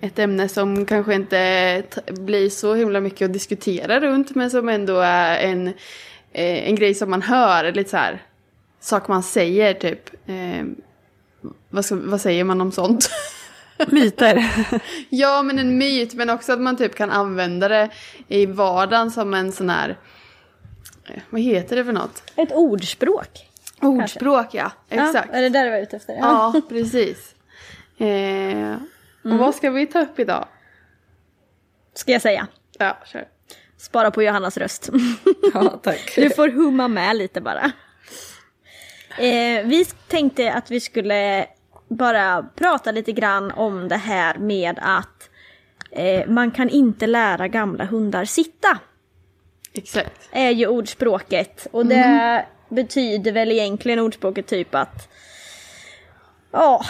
ett 0.00 0.18
ämne 0.18 0.48
som 0.48 0.86
kanske 0.86 1.14
inte 1.14 1.82
blir 2.06 2.50
så 2.50 2.74
himla 2.74 3.00
mycket 3.00 3.24
att 3.24 3.32
diskutera 3.32 4.00
runt 4.00 4.34
men 4.34 4.50
som 4.50 4.68
ändå 4.68 5.00
är 5.00 5.38
en, 5.38 5.68
eh, 6.32 6.68
en 6.68 6.74
grej 6.74 6.94
som 6.94 7.10
man 7.10 7.22
hör, 7.22 7.72
lite 7.72 7.90
så 7.90 7.96
här, 7.96 8.22
sak 8.80 9.08
man 9.08 9.22
säger 9.22 9.74
typ. 9.74 10.10
Vad, 11.70 11.84
ska, 11.84 11.94
vad 11.94 12.20
säger 12.20 12.44
man 12.44 12.60
om 12.60 12.72
sånt? 12.72 13.10
Myter. 13.88 14.50
ja, 15.08 15.42
men 15.42 15.58
en 15.58 15.78
myt, 15.78 16.14
men 16.14 16.30
också 16.30 16.52
att 16.52 16.60
man 16.60 16.76
typ 16.76 16.94
kan 16.94 17.10
använda 17.10 17.68
det 17.68 17.90
i 18.28 18.46
vardagen 18.46 19.10
som 19.10 19.34
en 19.34 19.52
sån 19.52 19.70
här... 19.70 19.98
Eh, 21.08 21.22
vad 21.30 21.40
heter 21.40 21.76
det 21.76 21.84
för 21.84 21.92
något? 21.92 22.22
Ett 22.36 22.52
ordspråk. 22.52 23.48
Ordspråk, 23.80 24.54
ja. 24.54 24.72
Exakt. 24.88 25.28
Ja, 25.32 25.38
är 25.38 25.42
det 25.42 25.48
där 25.48 25.64
du 25.64 25.70
var 25.70 25.78
ute 25.78 25.96
efter? 25.96 26.14
Ja, 26.14 26.60
precis. 26.68 27.34
Eh, 27.98 28.06
mm. 28.06 28.78
Och 29.22 29.38
vad 29.38 29.54
ska 29.54 29.70
vi 29.70 29.86
ta 29.86 30.00
upp 30.00 30.18
idag? 30.18 30.48
Ska 31.94 32.12
jag 32.12 32.22
säga? 32.22 32.46
Ja, 32.78 32.98
kör. 33.06 33.28
Spara 33.76 34.10
på 34.10 34.22
Johannas 34.22 34.56
röst. 34.56 34.90
ja, 35.54 35.80
tack. 35.82 36.12
Du 36.16 36.30
får 36.30 36.48
humma 36.48 36.88
med 36.88 37.16
lite 37.16 37.40
bara. 37.40 37.72
Eh, 39.18 39.64
vi 39.64 39.84
tänkte 40.08 40.52
att 40.52 40.70
vi 40.70 40.80
skulle 40.80 41.46
bara 41.90 42.42
prata 42.42 42.90
lite 42.90 43.12
grann 43.12 43.50
om 43.50 43.88
det 43.88 43.96
här 43.96 44.38
med 44.38 44.78
att 44.82 45.30
eh, 45.90 46.26
man 46.28 46.50
kan 46.50 46.68
inte 46.68 47.06
lära 47.06 47.48
gamla 47.48 47.84
hundar 47.84 48.24
sitta. 48.24 48.78
Exakt. 49.72 50.28
Är 50.32 50.50
ju 50.50 50.66
ordspråket. 50.66 51.66
Och 51.70 51.86
det 51.86 51.94
mm. 51.94 52.44
betyder 52.68 53.32
väl 53.32 53.52
egentligen 53.52 53.98
ordspråket 53.98 54.46
typ 54.46 54.74
att 54.74 55.08
Ja, 56.52 56.84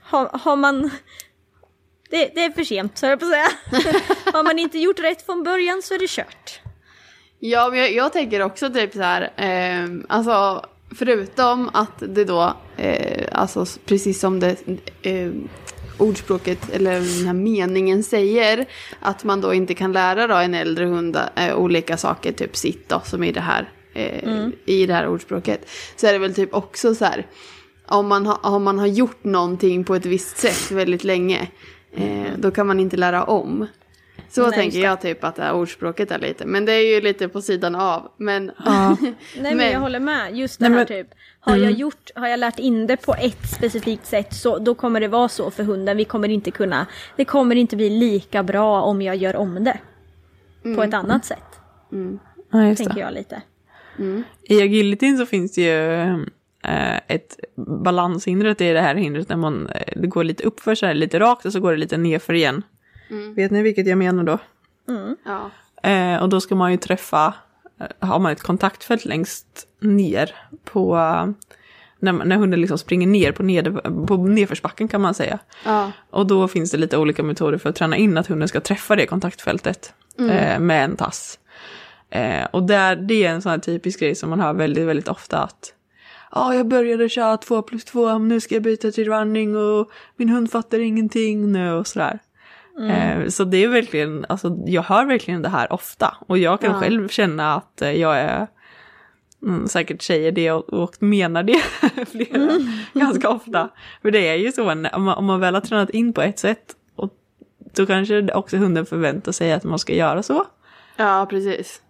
har, 0.00 0.30
har 0.32 0.56
man 0.56 0.90
det, 2.10 2.30
det, 2.34 2.44
är 2.44 2.50
för 2.50 2.64
sent, 2.64 2.98
så 2.98 3.06
jag 3.06 3.20
på 3.20 3.26
att 3.26 3.32
säga. 3.32 3.48
har 4.32 4.42
man 4.42 4.58
inte 4.58 4.78
gjort 4.78 5.00
rätt 5.00 5.26
från 5.26 5.42
början 5.42 5.82
så 5.82 5.94
är 5.94 5.98
det 5.98 6.08
kört. 6.08 6.60
Ja, 7.38 7.68
men 7.70 7.78
jag, 7.78 7.92
jag 7.92 8.12
tänker 8.12 8.42
också 8.42 8.70
typ 8.70 8.92
så 8.92 9.02
här, 9.02 9.32
eh, 9.36 9.88
alltså 10.08 10.66
förutom 10.94 11.70
att 11.72 11.98
det 11.98 12.24
då, 12.24 12.56
eh, 12.76 13.28
alltså 13.32 13.66
precis 13.84 14.20
som 14.20 14.40
det 14.40 14.56
eh, 15.02 15.30
ordspråket 15.98 16.70
eller 16.70 16.92
den 16.92 17.26
här 17.26 17.32
meningen 17.32 18.02
säger, 18.02 18.66
att 19.00 19.24
man 19.24 19.40
då 19.40 19.54
inte 19.54 19.74
kan 19.74 19.92
lära 19.92 20.26
då 20.26 20.34
en 20.34 20.54
äldre 20.54 20.84
hund 20.84 21.18
eh, 21.36 21.56
olika 21.56 21.96
saker, 21.96 22.32
typ 22.32 22.56
sitt 22.56 22.88
då, 22.88 23.00
som 23.04 23.24
i 23.24 23.32
det 23.32 23.40
här, 23.40 23.70
eh, 23.94 24.24
mm. 24.24 24.52
i 24.64 24.86
det 24.86 24.94
här 24.94 25.08
ordspråket. 25.08 25.70
Så 25.96 26.06
är 26.06 26.12
det 26.12 26.18
väl 26.18 26.34
typ 26.34 26.54
också 26.54 26.94
så 26.94 27.04
här, 27.04 27.26
om 27.86 28.06
man, 28.06 28.26
ha, 28.26 28.34
om 28.42 28.62
man 28.62 28.78
har 28.78 28.86
gjort 28.86 29.24
någonting 29.24 29.84
på 29.84 29.94
ett 29.94 30.06
visst 30.06 30.36
sätt 30.36 30.70
väldigt 30.70 31.04
länge, 31.04 31.48
eh, 31.96 32.32
då 32.36 32.50
kan 32.50 32.66
man 32.66 32.80
inte 32.80 32.96
lära 32.96 33.24
om. 33.24 33.66
Så 34.34 34.42
Nej, 34.42 34.52
tänker 34.52 34.78
jag 34.78 35.00
typ 35.00 35.24
att 35.24 35.36
det 35.36 35.42
här 35.42 35.54
ordspråket 35.54 36.10
är 36.10 36.18
lite. 36.18 36.46
Men 36.46 36.64
det 36.64 36.72
är 36.72 36.94
ju 36.94 37.00
lite 37.00 37.28
på 37.28 37.42
sidan 37.42 37.74
av. 37.74 38.10
Men, 38.16 38.50
ja. 38.64 38.96
Nej 39.38 39.54
men, 39.54 39.72
jag 39.72 39.80
håller 39.80 40.00
med. 40.00 40.36
Just 40.36 40.58
det 40.58 40.68
Nej, 40.68 40.78
här 40.78 40.86
men... 40.88 41.04
typ. 41.04 41.14
Har, 41.40 41.52
mm. 41.52 41.64
jag 41.64 41.72
gjort, 41.72 42.10
har 42.14 42.28
jag 42.28 42.40
lärt 42.40 42.58
in 42.58 42.86
det 42.86 42.96
på 42.96 43.14
ett 43.14 43.48
specifikt 43.56 44.06
sätt 44.06 44.34
så 44.34 44.58
då 44.58 44.74
kommer 44.74 45.00
det 45.00 45.08
vara 45.08 45.28
så 45.28 45.50
för 45.50 45.62
hunden. 45.62 45.96
Vi 45.96 46.04
kommer 46.04 46.28
inte 46.28 46.50
kunna, 46.50 46.86
det 47.16 47.24
kommer 47.24 47.56
inte 47.56 47.76
bli 47.76 47.90
lika 47.90 48.42
bra 48.42 48.82
om 48.82 49.02
jag 49.02 49.16
gör 49.16 49.36
om 49.36 49.64
det. 49.64 49.78
Mm. 50.64 50.76
På 50.76 50.82
ett 50.82 50.94
annat 50.94 51.24
sätt. 51.24 51.60
Mm. 51.92 52.18
Ja, 52.50 52.74
tänker 52.76 53.00
jag 53.00 53.14
lite. 53.14 53.42
Mm. 53.98 54.22
I 54.42 54.62
agilityn 54.62 55.18
så 55.18 55.26
finns 55.26 55.54
det 55.54 55.62
ju 55.62 56.02
äh, 56.64 56.96
ett 57.08 57.36
balanshinder. 57.56 58.54
Det 58.58 58.64
är 58.64 58.74
det 58.74 58.80
här 58.80 58.94
hindret 58.94 59.28
när 59.28 59.36
man, 59.36 59.66
eh, 59.66 60.00
det 60.00 60.06
går 60.06 60.24
lite 60.24 60.44
uppför 60.44 60.74
så 60.74 60.86
här, 60.86 60.94
lite 60.94 61.20
rakt 61.20 61.46
och 61.46 61.52
så 61.52 61.60
går 61.60 61.72
det 61.72 61.78
lite 61.78 61.96
nerför 61.96 62.34
igen. 62.34 62.62
Mm. 63.10 63.34
Vet 63.34 63.50
ni 63.50 63.62
vilket 63.62 63.86
jag 63.86 63.98
menar 63.98 64.24
då? 64.24 64.38
Mm. 64.88 65.16
Ja. 65.24 65.50
Eh, 65.90 66.22
och 66.22 66.28
då 66.28 66.40
ska 66.40 66.54
man 66.54 66.70
ju 66.70 66.76
träffa, 66.76 67.34
eh, 67.80 68.08
har 68.08 68.18
man 68.18 68.32
ett 68.32 68.42
kontaktfält 68.42 69.04
längst 69.04 69.66
ner 69.80 70.34
på, 70.64 70.94
när, 71.98 72.12
när 72.12 72.36
hunden 72.36 72.60
liksom 72.60 72.78
springer 72.78 73.06
ner 73.06 73.32
på, 73.32 73.42
ned, 73.42 73.78
på 74.06 74.16
nedförsbacken 74.16 74.88
kan 74.88 75.00
man 75.00 75.14
säga. 75.14 75.38
Ja. 75.64 75.92
Och 76.10 76.26
då 76.26 76.48
finns 76.48 76.70
det 76.70 76.76
lite 76.76 76.96
olika 76.96 77.22
metoder 77.22 77.58
för 77.58 77.70
att 77.70 77.76
träna 77.76 77.96
in 77.96 78.18
att 78.18 78.26
hunden 78.26 78.48
ska 78.48 78.60
träffa 78.60 78.96
det 78.96 79.06
kontaktfältet 79.06 79.94
mm. 80.18 80.30
eh, 80.30 80.58
med 80.58 80.84
en 80.84 80.96
tass. 80.96 81.38
Eh, 82.10 82.44
och 82.50 82.62
där, 82.62 82.96
det 82.96 83.24
är 83.24 83.30
en 83.30 83.42
sån 83.42 83.50
här 83.50 83.58
typisk 83.58 84.00
grej 84.00 84.14
som 84.14 84.30
man 84.30 84.40
hör 84.40 84.52
väldigt, 84.52 84.86
väldigt 84.86 85.08
ofta 85.08 85.38
att 85.38 85.74
Ja, 86.36 86.40
ah, 86.40 86.54
jag 86.54 86.68
började 86.68 87.08
köra 87.08 87.36
två 87.36 87.62
plus 87.62 87.84
två, 87.84 88.18
nu 88.18 88.40
ska 88.40 88.54
jag 88.54 88.62
byta 88.62 88.90
till 88.90 89.04
running 89.04 89.56
och 89.56 89.90
min 90.16 90.28
hund 90.28 90.50
fattar 90.50 90.78
ingenting 90.78 91.52
nu 91.52 91.72
och 91.72 91.86
sådär. 91.86 92.18
Mm. 92.78 92.90
Eh, 93.22 93.28
så 93.28 93.44
det 93.44 93.64
är 93.64 93.68
verkligen, 93.68 94.26
alltså 94.28 94.56
jag 94.66 94.82
hör 94.82 95.04
verkligen 95.04 95.42
det 95.42 95.48
här 95.48 95.72
ofta. 95.72 96.16
Och 96.26 96.38
jag 96.38 96.60
kan 96.60 96.70
ja. 96.72 96.80
själv 96.80 97.08
känna 97.08 97.54
att 97.54 97.82
eh, 97.82 97.90
jag 97.92 98.18
är, 98.18 98.46
mm, 99.42 99.68
säkert 99.68 100.02
säger 100.02 100.32
det 100.32 100.52
och, 100.52 100.72
och 100.72 101.02
menar 101.02 101.42
det 101.42 101.60
flera, 102.10 102.42
mm. 102.52 102.68
ganska 102.92 103.28
ofta. 103.28 103.68
För 104.02 104.10
det 104.10 104.28
är 104.28 104.34
ju 104.34 104.52
så, 104.52 104.70
om 104.70 104.82
man, 105.04 105.14
om 105.14 105.24
man 105.24 105.40
väl 105.40 105.54
har 105.54 105.60
tränat 105.60 105.90
in 105.90 106.12
på 106.12 106.22
ett 106.22 106.38
sätt, 106.38 106.74
och 106.96 107.10
då 107.76 107.86
kanske 107.86 108.32
också 108.32 108.56
hunden 108.56 108.86
förväntar 108.86 109.32
sig 109.32 109.52
att 109.52 109.64
man 109.64 109.78
ska 109.78 109.94
göra 109.94 110.22
så. 110.22 110.44
Ja, 110.96 111.26
precis. 111.30 111.82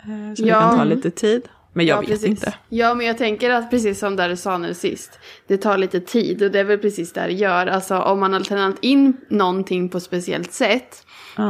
Eh, 0.00 0.34
Så 0.34 0.42
Ja. 0.46 0.54
det 0.54 0.60
kan 0.62 0.76
ta 0.78 0.84
lite 0.84 1.10
tid. 1.10 1.48
Men 1.76 1.86
jag 1.86 1.96
Ja, 1.96 2.00
vet 2.00 2.08
precis. 2.08 2.28
inte. 2.28 2.54
Ja, 2.68 2.94
men 2.94 3.06
jag 3.06 3.18
tänker 3.18 3.50
att 3.50 3.70
precis 3.70 3.98
som 3.98 4.16
där 4.16 4.28
du 4.28 4.36
sa 4.36 4.58
nu 4.58 4.74
sist, 4.74 5.18
det 5.46 5.56
tar 5.56 5.78
lite 5.78 6.00
tid 6.00 6.42
och 6.42 6.50
det 6.50 6.60
är 6.60 6.64
väl 6.64 6.78
precis 6.78 7.12
det 7.12 7.20
det 7.26 7.32
gör. 7.32 7.66
Alltså 7.66 7.96
om 7.98 8.20
man 8.20 8.32
har 8.32 8.40
tränat 8.40 8.76
in 8.80 9.16
någonting 9.28 9.88
på 9.88 9.98
ett 9.98 10.04
speciellt 10.04 10.52
sätt, 10.52 11.06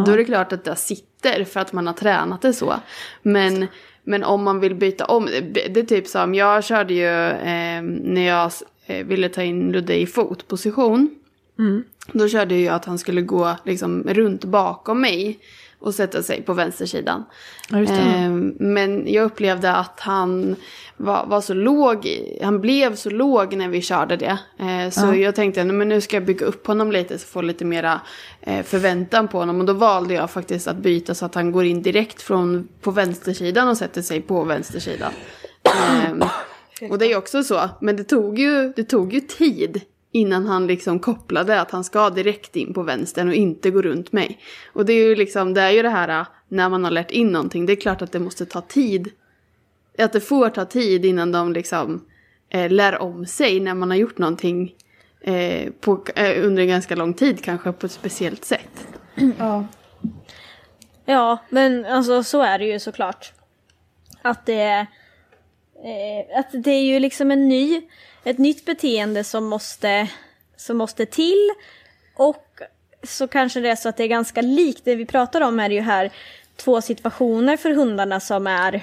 då 0.07 0.12
är 0.12 0.17
det 0.17 0.25
klart 0.25 0.53
att 0.53 0.65
det 0.65 0.77
sitter 0.77 1.45
för 1.45 1.61
att 1.61 1.73
man 1.73 1.87
har 1.87 1.95
tränat 1.95 2.43
det 2.43 2.53
så. 2.53 2.75
Men, 3.23 3.67
men 4.05 4.25
om 4.25 4.43
man 4.45 4.61
vill 4.61 4.75
byta 4.75 5.05
om, 5.05 5.27
det, 5.53 5.77
är 5.77 5.83
typ 5.83 6.07
som, 6.07 6.35
jag 6.35 6.65
körde 6.65 6.95
ju 6.95 7.27
eh, 7.29 7.83
när 7.83 8.27
jag 8.27 8.53
eh, 8.87 9.07
ville 9.07 9.29
ta 9.29 9.43
in 9.43 9.73
Ludde 9.73 10.01
i 10.01 10.07
fotposition. 10.07 11.11
Då 12.12 12.29
körde 12.29 12.57
jag 12.57 12.75
att 12.75 12.85
han 12.85 12.99
skulle 12.99 13.21
gå 13.23 13.57
liksom 13.65 14.03
runt 14.03 14.45
bakom 14.45 15.01
mig 15.01 15.39
och 15.79 15.95
sätta 15.95 16.23
sig 16.23 16.43
på 16.43 16.53
vänstersidan. 16.53 17.25
Ja. 17.71 17.79
Eh, 17.79 18.31
men 18.59 19.12
jag 19.12 19.25
upplevde 19.25 19.73
att 19.73 20.01
han 20.01 20.57
var, 20.97 21.27
var 21.27 21.41
så 21.41 21.55
låg, 21.55 22.09
han 22.43 22.61
blev 22.61 22.95
så 22.95 23.11
låg 23.11 23.57
när 23.57 23.69
vi 23.69 23.83
körde 23.83 24.17
det. 24.17 24.39
Eh, 24.59 24.91
så 24.91 25.15
jag 25.15 25.35
tänkte 25.35 25.65
"Nej, 25.65 25.77
men 25.77 25.89
nu 25.89 26.01
ska 26.01 26.17
jag 26.17 26.25
bygga 26.25 26.47
upp 26.47 26.67
honom 26.67 26.93
lite 26.93 27.19
så 27.19 27.27
få 27.27 27.43
lite 27.43 27.65
mera 27.65 28.01
eh, 28.41 28.62
förväntan 28.62 29.29
på 29.29 29.39
honom. 29.39 29.61
Och 29.61 29.67
då 29.67 29.73
valde 29.73 30.15
jag 30.15 30.31
faktiskt 30.31 30.69
att 30.69 30.77
byta 30.77 31.15
så 31.15 31.27
att 31.27 31.35
han 31.35 31.53
går 31.53 31.65
in 31.65 31.83
direkt 31.83 32.23
från 32.23 32.69
på 32.81 32.91
vänstersidan 32.91 33.69
och 33.69 33.77
sätter 33.77 34.03
sig 34.03 34.21
på 34.21 34.45
vänstersidan. 34.45 35.12
Eh, 35.65 36.91
och 36.91 36.99
det 36.99 37.12
är 37.12 37.17
också 37.19 37.43
så, 37.43 37.61
men 37.81 37.97
det 37.97 38.05
tog 38.05 38.39
ju, 38.39 38.73
det 38.77 38.85
tog 38.85 39.12
ju 39.15 39.21
tid 39.21 39.81
innan 40.17 40.47
han 40.47 40.67
liksom 40.67 40.99
kopplade 40.99 41.61
att 41.61 41.71
han 41.71 41.85
ska 41.85 42.11
direkt 42.11 42.57
in 42.57 42.75
på 42.75 42.83
vänstern 42.83 43.29
och 43.29 43.35
inte 43.35 43.71
gå 43.71 43.83
runt 43.83 44.13
mig. 44.13 44.39
Och 44.73 44.87
det 44.87 44.93
är 44.93 45.09
ju 45.09 45.15
liksom, 45.15 45.55
det 45.55 45.61
är 45.61 45.71
ju 45.71 45.83
det 45.83 45.89
här 45.89 46.21
äh, 46.21 46.27
när 46.49 46.69
man 46.69 46.85
har 46.85 46.91
lärt 46.91 47.11
in 47.11 47.33
någonting, 47.33 47.67
det 47.67 47.73
är 47.73 47.77
klart 47.77 48.03
att 48.03 48.13
det 48.13 48.21
måste 48.21 48.47
ta 48.47 48.61
tid. 48.61 49.11
Att 49.99 50.13
det 50.13 50.21
får 50.21 50.51
ta 50.51 50.65
tid 50.65 51.05
innan 51.05 51.33
de 51.33 51.53
liksom 51.53 52.05
eh, 52.49 52.71
lär 52.71 52.99
om 53.03 53.27
sig 53.27 53.61
när 53.61 53.75
man 53.75 53.91
har 53.91 53.97
gjort 53.97 54.19
någonting 54.19 54.75
eh, 55.21 55.71
på, 55.81 56.05
eh, 56.15 56.45
under 56.45 56.63
en 56.63 56.69
ganska 56.69 56.97
lång 56.97 57.15
tid 57.15 57.45
kanske 57.45 57.73
på 57.73 57.87
ett 57.87 57.93
speciellt 57.93 58.45
sätt. 58.45 58.89
Ja, 61.09 61.39
men 61.49 61.85
alltså 61.85 62.23
så 62.23 62.43
är 62.43 62.59
det 62.59 62.65
ju 62.65 62.79
såklart. 62.79 63.33
Att 64.23 64.47
det, 64.47 64.87
eh, 65.85 66.39
att 66.39 66.47
det 66.53 66.71
är 66.71 66.83
ju 66.83 67.01
liksom 67.01 67.31
en 67.31 67.49
ny, 67.49 67.83
ett 68.25 68.39
nytt 68.39 68.65
beteende 68.65 69.25
som 69.25 69.45
måste, 69.45 70.09
som 70.57 70.77
måste 70.77 71.07
till. 71.07 71.51
Och 72.17 72.61
så 73.03 73.29
kanske 73.29 73.61
det 73.61 73.69
är 73.69 73.77
så 73.77 73.89
att 73.89 73.97
det 73.97 74.05
är 74.05 74.09
ganska 74.09 74.43
likt, 74.43 74.85
det 74.85 74.95
vi 74.97 75.07
pratar 75.07 75.41
om 75.41 75.61
är 75.61 75.71
ju 75.71 75.81
här 75.81 76.11
två 76.57 76.81
situationer 76.81 77.57
för 77.57 77.71
hundarna 77.71 78.21
som 78.21 78.47
är 78.47 78.75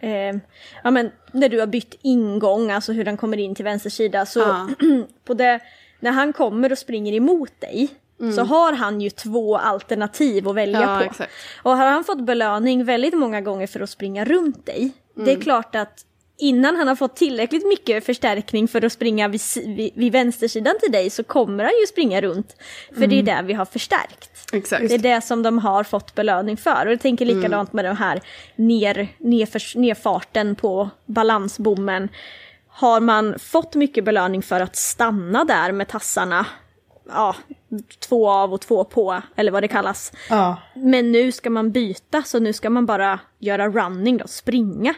eh, 0.00 0.36
ja 0.84 0.90
men 0.90 1.10
när 1.32 1.48
du 1.48 1.60
har 1.60 1.66
bytt 1.66 1.94
ingång, 2.02 2.70
alltså 2.70 2.92
hur 2.92 3.04
den 3.04 3.16
kommer 3.16 3.36
in 3.36 3.54
till 3.54 3.64
vänster 3.64 3.90
sida. 3.90 4.26
Så 4.26 4.40
Ja. 4.40 4.68
på 5.24 5.34
det, 5.34 5.60
när 6.00 6.10
han 6.10 6.32
kommer 6.32 6.72
och 6.72 6.78
springer 6.78 7.12
emot 7.12 7.60
dig 7.60 7.88
så 8.36 8.42
har 8.44 8.72
han 8.72 9.00
ju 9.00 9.10
två 9.10 9.56
alternativ 9.56 10.48
att 10.48 10.54
välja 10.54 10.80
Ja, 10.80 10.98
på. 10.98 11.04
exakt. 11.04 11.32
Och 11.62 11.76
har 11.76 11.86
han 11.86 12.04
fått 12.04 12.20
belöning 12.20 12.84
väldigt 12.84 13.14
många 13.14 13.40
gånger 13.40 13.66
för 13.66 13.80
att 13.80 13.90
springa 13.90 14.24
runt 14.24 14.66
dig, 14.66 14.92
det 15.14 15.32
är 15.32 15.40
klart 15.40 15.74
att 15.74 16.04
innan 16.44 16.76
han 16.76 16.88
har 16.88 16.96
fått 16.96 17.16
tillräckligt 17.16 17.66
mycket 17.66 18.06
förstärkning 18.06 18.68
för 18.68 18.84
att 18.84 18.92
springa 18.92 19.28
vid, 19.28 19.40
vid, 19.66 19.92
vid 19.94 20.12
vänstersidan 20.12 20.74
till 20.82 20.92
dig 20.92 21.10
så 21.10 21.24
kommer 21.24 21.64
han 21.64 21.72
ju 21.80 21.86
springa 21.86 22.20
runt. 22.20 22.56
För 22.98 23.06
det 23.06 23.18
är 23.18 23.22
där 23.22 23.42
vi 23.42 23.52
har 23.52 23.64
förstärkt. 23.64 24.30
Exakt. 24.52 24.88
Det 24.88 24.94
är 24.94 24.98
det 24.98 25.20
som 25.20 25.42
de 25.42 25.58
har 25.58 25.84
fått 25.84 26.14
belöning 26.14 26.56
för. 26.56 26.86
Och 26.86 26.92
jag 26.92 27.00
tänker 27.00 27.26
likadant 27.26 27.72
med 27.72 27.84
den 27.84 27.96
här 27.96 28.20
ner, 28.56 29.08
nerförs, 29.18 29.76
nerfarten 29.76 30.54
på 30.54 30.90
balansbommen. 31.06 32.08
Har 32.68 33.00
man 33.00 33.38
fått 33.38 33.74
mycket 33.74 34.04
belöning 34.04 34.42
för 34.42 34.60
att 34.60 34.76
stanna 34.76 35.44
där 35.44 35.72
med 35.72 35.88
tassarna, 35.88 36.46
ja, 37.08 37.36
två 38.08 38.30
av 38.30 38.52
och 38.52 38.60
två 38.60 38.84
på, 38.84 39.22
eller 39.36 39.52
vad 39.52 39.62
det 39.62 39.68
kallas. 39.68 40.12
Ja. 40.30 40.56
Men 40.74 41.12
nu 41.12 41.32
ska 41.32 41.50
man 41.50 41.70
byta, 41.70 42.22
så 42.22 42.38
nu 42.38 42.52
ska 42.52 42.70
man 42.70 42.86
bara 42.86 43.20
göra 43.38 43.68
running 43.68 44.16
då, 44.16 44.26
springa. 44.26 44.94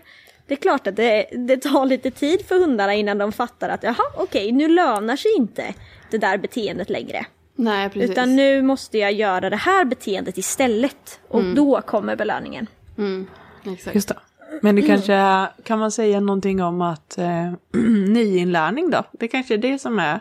Det 0.46 0.54
är 0.54 0.59
klart 0.59 0.87
att 0.87 0.96
det, 0.96 1.26
det 1.32 1.56
tar 1.56 1.87
lite 1.87 2.11
tid 2.11 2.46
för 2.46 2.59
hundarna 2.59 2.94
innan 2.94 3.18
de 3.18 3.32
fattar 3.32 3.68
att 3.68 3.82
jaha, 3.82 4.04
okej, 4.14 4.52
nu 4.52 4.68
lönar 4.68 5.16
sig 5.16 5.30
inte 5.37 5.74
det 6.11 6.18
där 6.18 6.38
beteendet 6.38 6.90
längre. 6.90 7.26
Nej, 7.56 7.90
precis. 7.90 8.11
Utan 8.11 8.37
nu 8.37 8.62
måste 8.62 8.98
jag 8.98 9.12
göra 9.12 9.50
det 9.50 9.56
här 9.56 9.85
beteendet 9.85 10.38
istället. 10.38 11.20
Och 11.28 11.44
då 11.44 11.80
kommer 11.80 12.16
belöningen. 12.16 12.66
Mm, 12.98 13.26
exakt. 13.64 13.94
Just 13.94 14.09
det. 14.09 14.16
Men 14.62 14.76
det 14.76 14.82
kanske, 14.82 15.46
kan 15.64 15.78
man 15.78 15.90
säga 15.90 16.20
någonting 16.20 16.62
om 16.62 16.80
att 16.80 17.18
eh, 17.18 17.52
nyinlärning 18.09 18.90
då? 18.90 19.02
Det 19.12 19.28
kanske 19.28 19.54
är 19.54 19.59
det 19.59 19.78
som 19.78 19.98
är, 19.98 20.20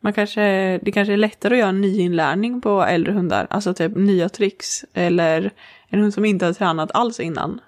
man 0.00 0.12
kanske, 0.12 0.78
det 0.82 0.92
kanske 0.92 1.12
är 1.12 1.16
lättare 1.16 1.54
att 1.54 1.58
göra 1.58 1.72
nyinlärning 1.72 2.60
på 2.60 2.82
äldre 2.82 3.12
hundar, 3.12 3.46
alltså 3.50 3.74
typ 3.74 3.96
nya 3.96 4.28
tricks, 4.28 4.84
eller 4.94 5.50
en 5.88 6.00
hund 6.00 6.14
som 6.14 6.24
inte 6.24 6.46
har 6.46 6.52
tränat 6.52 6.90
alls 6.94 7.20
innan. 7.20 7.60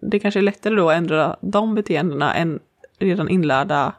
Det 0.00 0.18
kanske 0.18 0.40
är 0.40 0.42
lättare 0.42 0.74
då 0.74 0.90
att 0.90 0.96
ändra 0.96 1.36
de 1.40 1.74
beteendena 1.74 2.34
än 2.34 2.60
redan 2.98 3.28
inlärda 3.28 3.92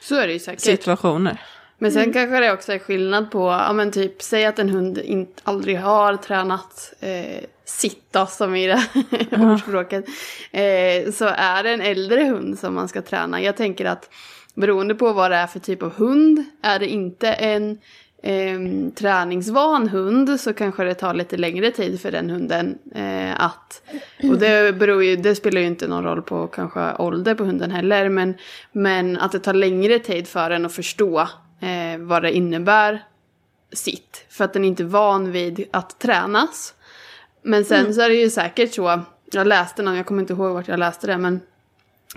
Så 0.00 0.14
är 0.14 0.26
det 0.26 0.32
ju 0.32 0.38
säkert. 0.38 0.60
situationer. 0.60 1.40
Men 1.78 1.92
sen 1.92 2.12
kanske 2.12 2.40
det 2.40 2.52
också 2.52 2.72
är 2.72 2.78
skillnad 2.78 3.30
på, 3.30 3.38
ja 3.38 3.72
men 3.72 3.92
typ, 3.92 4.22
säg 4.22 4.46
att 4.46 4.58
en 4.58 4.68
hund 4.68 4.98
inte, 4.98 5.42
aldrig 5.44 5.78
har 5.78 6.16
tränat 6.16 6.92
eh, 7.00 7.44
sitta 7.64 8.26
som 8.26 8.54
i 8.56 8.66
det 8.66 8.82
ordspråket. 9.38 10.04
Eh, 10.50 11.12
så 11.12 11.24
är 11.36 11.62
det 11.62 11.70
en 11.70 11.80
äldre 11.80 12.24
hund 12.24 12.58
som 12.58 12.74
man 12.74 12.88
ska 12.88 13.02
träna. 13.02 13.42
Jag 13.42 13.56
tänker 13.56 13.84
att 13.84 14.10
beroende 14.54 14.94
på 14.94 15.12
vad 15.12 15.30
det 15.30 15.36
är 15.36 15.46
för 15.46 15.58
typ 15.60 15.82
av 15.82 15.92
hund, 15.94 16.44
är 16.62 16.78
det 16.78 16.86
inte 16.88 17.32
en 17.32 17.78
eh, 18.26 18.90
träningsvan 18.94 19.88
hund 19.88 20.40
så 20.40 20.52
kanske 20.52 20.84
det 20.84 20.94
tar 20.94 21.14
lite 21.14 21.36
längre 21.36 21.70
tid 21.70 22.00
för 22.00 22.12
den 22.12 22.30
hunden 22.30 22.78
eh, 22.94 23.40
att... 23.40 23.82
Och 24.22 24.38
det, 24.38 24.76
beror 24.78 25.04
ju, 25.04 25.16
det 25.16 25.34
spelar 25.34 25.60
ju 25.60 25.66
inte 25.66 25.88
någon 25.88 26.04
roll 26.04 26.22
på 26.22 26.46
kanske 26.46 26.94
ålder 26.94 27.34
på 27.34 27.44
hunden 27.44 27.70
heller, 27.70 28.08
men, 28.08 28.34
men 28.72 29.18
att 29.18 29.32
det 29.32 29.38
tar 29.38 29.54
längre 29.54 29.98
tid 29.98 30.28
för 30.28 30.50
den 30.50 30.66
att 30.66 30.72
förstå 30.72 31.20
eh, 31.60 31.98
vad 31.98 32.22
det 32.22 32.32
innebär 32.32 33.04
sitt. 33.72 34.24
För 34.28 34.44
att 34.44 34.52
den 34.52 34.64
inte 34.64 34.82
är 34.82 34.86
van 34.86 35.32
vid 35.32 35.64
att 35.70 35.98
tränas. 35.98 36.74
Men 37.42 37.64
sen 37.64 37.94
så 37.94 38.00
är 38.00 38.08
det 38.08 38.14
ju 38.14 38.30
säkert 38.30 38.74
så, 38.74 39.00
jag 39.32 39.46
läste 39.46 39.82
någon, 39.82 39.96
jag 39.96 40.06
kommer 40.06 40.20
inte 40.20 40.32
ihåg 40.32 40.52
vart 40.52 40.68
jag 40.68 40.78
läste 40.78 41.06
det, 41.06 41.18
men 41.18 41.40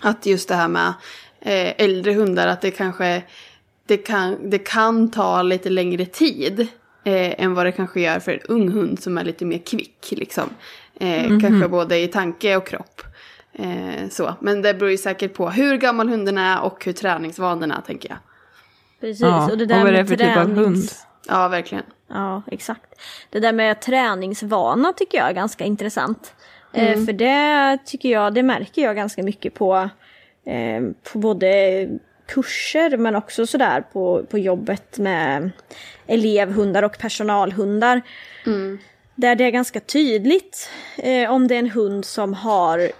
att 0.01 0.25
just 0.25 0.49
det 0.49 0.55
här 0.55 0.67
med 0.67 0.93
eh, 1.41 1.73
äldre 1.77 2.13
hundar, 2.13 2.47
att 2.47 2.61
det 2.61 2.71
kanske 2.71 3.23
det 3.89 3.97
kan, 3.97 4.49
det 4.49 4.57
kan 4.59 5.11
ta 5.11 5.41
lite 5.41 5.69
längre 5.69 6.05
tid 6.05 6.59
eh, 7.03 7.43
än 7.43 7.53
vad 7.53 7.65
det 7.65 7.71
kanske 7.71 8.01
gör 8.01 8.19
för 8.19 8.31
en 8.31 8.39
ung 8.39 8.69
hund 8.69 8.99
som 8.99 9.17
är 9.17 9.23
lite 9.23 9.45
mer 9.45 9.57
kvick. 9.57 10.11
Liksom. 10.11 10.49
Eh, 10.99 11.39
Kanske 11.41 11.67
både 11.67 11.97
i 11.97 12.07
tanke 12.07 12.55
och 12.55 12.67
kropp. 12.67 13.01
Eh, 13.53 14.09
så. 14.09 14.33
Men 14.39 14.61
det 14.61 14.73
beror 14.73 14.91
ju 14.91 14.97
säkert 14.97 15.33
på 15.33 15.49
hur 15.49 15.77
gammal 15.77 16.09
hunden 16.09 16.37
är 16.37 16.61
och 16.61 16.85
hur 16.85 16.93
träningsvanorna 16.93 17.77
är, 17.77 17.81
tänker 17.81 18.09
jag. 18.09 18.17
Precis, 18.99 19.21
Ja, 19.21 19.51
och 19.51 19.57
det 19.57 19.63
och 19.63 19.67
där 19.67 19.77
vad 19.83 19.87
är 19.87 19.91
det 19.91 19.97
med 19.97 20.07
för 20.07 20.15
typ 20.15 20.37
av 20.37 20.43
hund? 20.43 20.55
tränings... 20.55 21.05
Ja, 21.27 21.47
verkligen. 21.47 21.83
Ja, 22.07 22.41
exakt. 22.47 23.01
Det 23.29 23.39
där 23.39 23.53
med 23.53 23.81
träningsvana 23.81 24.93
tycker 24.93 25.17
jag 25.17 25.29
är 25.29 25.33
ganska 25.33 25.63
intressant. 25.63 26.33
Eh, 26.73 27.05
för 27.05 27.13
det 27.13 27.77
tycker 27.85 28.09
jag, 28.09 28.33
det 28.33 28.43
märker 28.43 28.81
jag 28.81 28.95
ganska 28.95 29.23
mycket 29.23 29.53
på, 29.53 29.89
eh, 30.45 30.83
på 31.11 31.19
både 31.19 31.87
kurser 32.33 32.97
men 32.97 33.15
också 33.15 33.47
sådär 33.47 33.83
på, 33.93 34.23
på 34.29 34.37
jobbet 34.37 34.97
med 34.97 35.51
elevhundar 36.07 36.83
och 36.83 36.97
personalhundar. 36.97 38.01
Där 39.15 39.35
det 39.35 39.43
är 39.43 39.49
ganska 39.51 39.79
tydligt 39.79 40.69
eh, 40.97 41.31
om 41.31 41.47
det 41.47 41.55
är 41.55 41.59
en 41.59 41.69
hund 41.69 42.05
som 42.05 42.33
har 42.33 42.91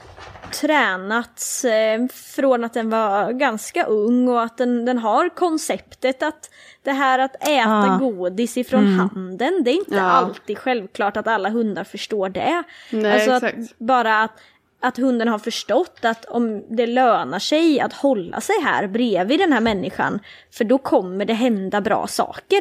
tränats 0.52 1.66
eh, 1.66 2.08
från 2.36 2.64
att 2.64 2.74
den 2.74 2.90
var 2.90 3.32
ganska 3.32 3.84
ung 3.86 4.28
och 4.28 4.44
att 4.44 4.58
den, 4.58 4.86
den 4.86 4.98
har 4.98 5.30
konceptet 5.30 6.24
att 6.24 6.50
det 6.84 6.92
här 6.92 7.20
att 7.20 7.36
äta 7.48 7.70
Ah. 7.70 7.98
godis 7.98 8.58
ifrån 8.58 8.88
handen, 8.88 9.62
det 9.66 9.72
är 9.72 9.76
inte 9.76 9.96
Ja. 9.96 10.02
alltid 10.02 10.58
självklart 10.58 11.18
att 11.18 11.28
alla 11.28 11.50
hundar 11.50 11.84
förstår 11.84 12.30
det. 12.30 12.64
Nej, 12.92 13.30
alltså. 13.30 13.48
Att, 13.48 13.78
bara 13.78 14.22
att, 14.24 14.32
att 14.80 14.98
hunden 14.98 15.28
har 15.28 15.40
förstått 15.40 16.00
att 16.02 16.26
om 16.26 16.64
det 16.70 16.88
lönar 16.88 17.40
sig 17.40 17.80
att 17.80 17.94
hålla 17.94 18.42
sig 18.42 18.56
här 18.64 18.88
bredvid 18.88 19.40
den 19.40 19.54
här 19.54 19.62
människan, 19.62 20.20
för 20.52 20.64
då 20.64 20.78
kommer 20.78 21.26
det 21.26 21.34
hända 21.34 21.82
bra 21.82 22.08
saker. 22.08 22.58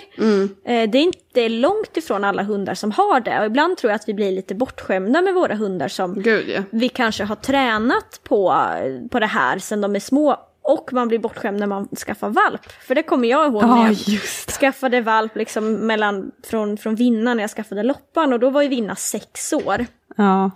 Eh, 0.64 0.90
Det 0.90 0.98
är 0.98 1.02
inte 1.02 1.48
långt 1.48 1.96
ifrån 1.96 2.24
alla 2.24 2.42
hundar 2.42 2.74
som 2.74 2.90
har 2.90 3.20
det 3.20 3.40
och 3.40 3.46
ibland 3.46 3.76
tror 3.76 3.90
jag 3.90 3.94
att 3.96 4.08
vi 4.08 4.14
blir 4.14 4.32
lite 4.32 4.54
bortskämda 4.54 5.22
med 5.22 5.34
våra 5.34 5.54
hundar 5.54 5.88
som 5.88 6.22
Gud 6.22 6.48
ja. 6.48 6.62
vi 6.70 6.88
kanske 6.88 7.24
har 7.24 7.36
tränat 7.36 8.20
på, 8.22 8.64
på 9.10 9.20
det 9.20 9.26
här 9.26 9.58
sedan 9.58 9.80
de 9.80 9.96
är 9.96 10.00
små 10.00 10.47
Och 10.68 10.92
man 10.92 11.08
blir 11.08 11.18
bortskämd 11.18 11.60
när 11.60 11.66
man 11.66 11.88
skaffar 12.06 12.28
valp. 12.28 12.72
För 12.72 12.94
det 12.94 13.02
kommer 13.02 13.28
jag 13.28 13.46
ihåg 13.46 13.62
när 13.62 13.84
jag 13.84 13.92
just 13.92 14.46
det. 14.46 14.52
skaffade 14.52 15.00
valp 15.00 15.36
liksom 15.36 15.72
mellan, 15.74 16.30
från, 16.46 16.76
från 16.78 16.94
Vinna 16.94 17.34
när 17.34 17.42
jag 17.42 17.50
skaffade 17.50 17.82
Loppan 17.82 18.32
och 18.32 18.40
då 18.40 18.50
var 18.50 18.62
ju 18.62 18.68
Vinna 18.68 18.96
sex 18.96 19.52
år. 19.52 19.86
Ja. 20.16 20.50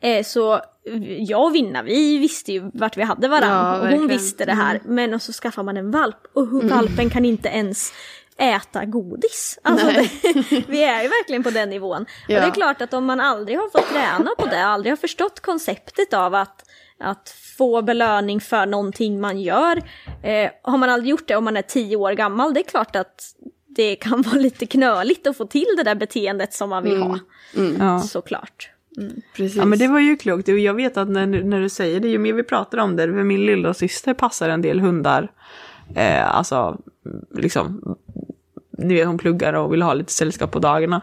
Eh, 0.00 0.24
så 0.24 0.60
jag 1.18 1.44
och 1.44 1.54
Vinna, 1.54 1.82
vi 1.82 2.18
visste 2.18 2.52
ju 2.52 2.70
vart 2.74 2.96
vi 2.96 3.02
hade 3.02 3.28
varandra 3.28 3.78
Ja, 3.86 3.92
och 3.92 3.98
hon 3.98 4.08
visste 4.08 4.44
det 4.44 4.52
här. 4.54 4.80
Men 4.84 5.14
och 5.14 5.22
så 5.22 5.32
skaffar 5.32 5.62
man 5.62 5.76
en 5.76 5.90
valp 5.90 6.16
och 6.34 6.46
hur 6.48 6.68
valpen 6.68 7.10
kan 7.10 7.24
inte 7.24 7.48
ens 7.48 7.92
äta 8.38 8.84
godis. 8.84 9.58
Alltså 9.62 9.86
det, 9.86 10.10
vi 10.68 10.84
är 10.84 11.02
ju 11.02 11.08
verkligen 11.08 11.42
på 11.42 11.50
den 11.50 11.70
nivån. 11.70 12.02
Och 12.02 12.08
Ja. 12.28 12.40
det 12.40 12.46
är 12.46 12.50
klart 12.50 12.80
att 12.80 12.94
om 12.94 13.04
man 13.04 13.20
aldrig 13.20 13.58
har 13.58 13.70
fått 13.70 13.88
träna 13.88 14.30
på 14.38 14.46
det, 14.46 14.64
aldrig 14.64 14.92
har 14.92 14.96
förstått 14.96 15.40
konceptet 15.40 16.14
av 16.14 16.34
att, 16.34 16.64
att 17.00 17.34
få 17.58 17.82
belöning 17.82 18.40
för 18.40 18.66
någonting 18.66 19.20
man 19.20 19.40
gör. 19.40 19.76
Eh, 20.22 20.50
har 20.62 20.78
man 20.78 20.90
aldrig 20.90 21.10
gjort 21.10 21.28
det 21.28 21.36
om 21.36 21.44
man 21.44 21.56
är 21.56 21.62
tio 21.62 21.96
år 21.96 22.12
gammal, 22.12 22.54
det 22.54 22.60
är 22.60 22.64
klart 22.64 22.96
att 22.96 23.34
det 23.66 23.96
kan 23.96 24.22
vara 24.26 24.36
lite 24.36 24.66
knöligt 24.66 25.26
att 25.26 25.36
få 25.36 25.46
till 25.46 25.66
det 25.76 25.82
där 25.82 25.94
beteendet 25.94 26.52
som 26.54 26.70
man 26.70 26.82
vill 26.84 27.02
ha. 27.02 27.18
Ja. 27.78 28.00
Såklart. 28.00 28.70
Precis. 29.36 29.56
Ja 29.56 29.64
men 29.64 29.78
det 29.78 29.88
var 29.88 30.00
ju 30.00 30.16
klokt. 30.16 30.48
Och 30.48 30.58
Jag 30.58 30.74
vet 30.74 30.96
att 30.96 31.08
när, 31.08 31.26
när 31.26 31.60
du 31.60 31.68
säger 31.68 32.00
det, 32.00 32.08
ju 32.08 32.18
mer 32.18 32.32
vi 32.32 32.42
pratar 32.42 32.78
om 32.78 32.96
det, 32.96 33.02
för 33.02 33.24
min 33.24 33.46
lilla 33.46 33.74
syster 33.74 34.14
passar 34.14 34.48
en 34.48 34.62
del 34.62 34.80
hundar. 34.80 35.28
Eh, 35.94 36.36
alltså, 36.36 36.78
liksom, 37.34 37.96
ni 38.78 38.94
vet 38.94 39.06
hon 39.06 39.18
pluggar 39.18 39.52
och 39.52 39.72
vill 39.72 39.82
ha 39.82 39.94
lite 39.94 40.12
sällskap 40.12 40.50
på 40.50 40.58
dagarna. 40.58 41.00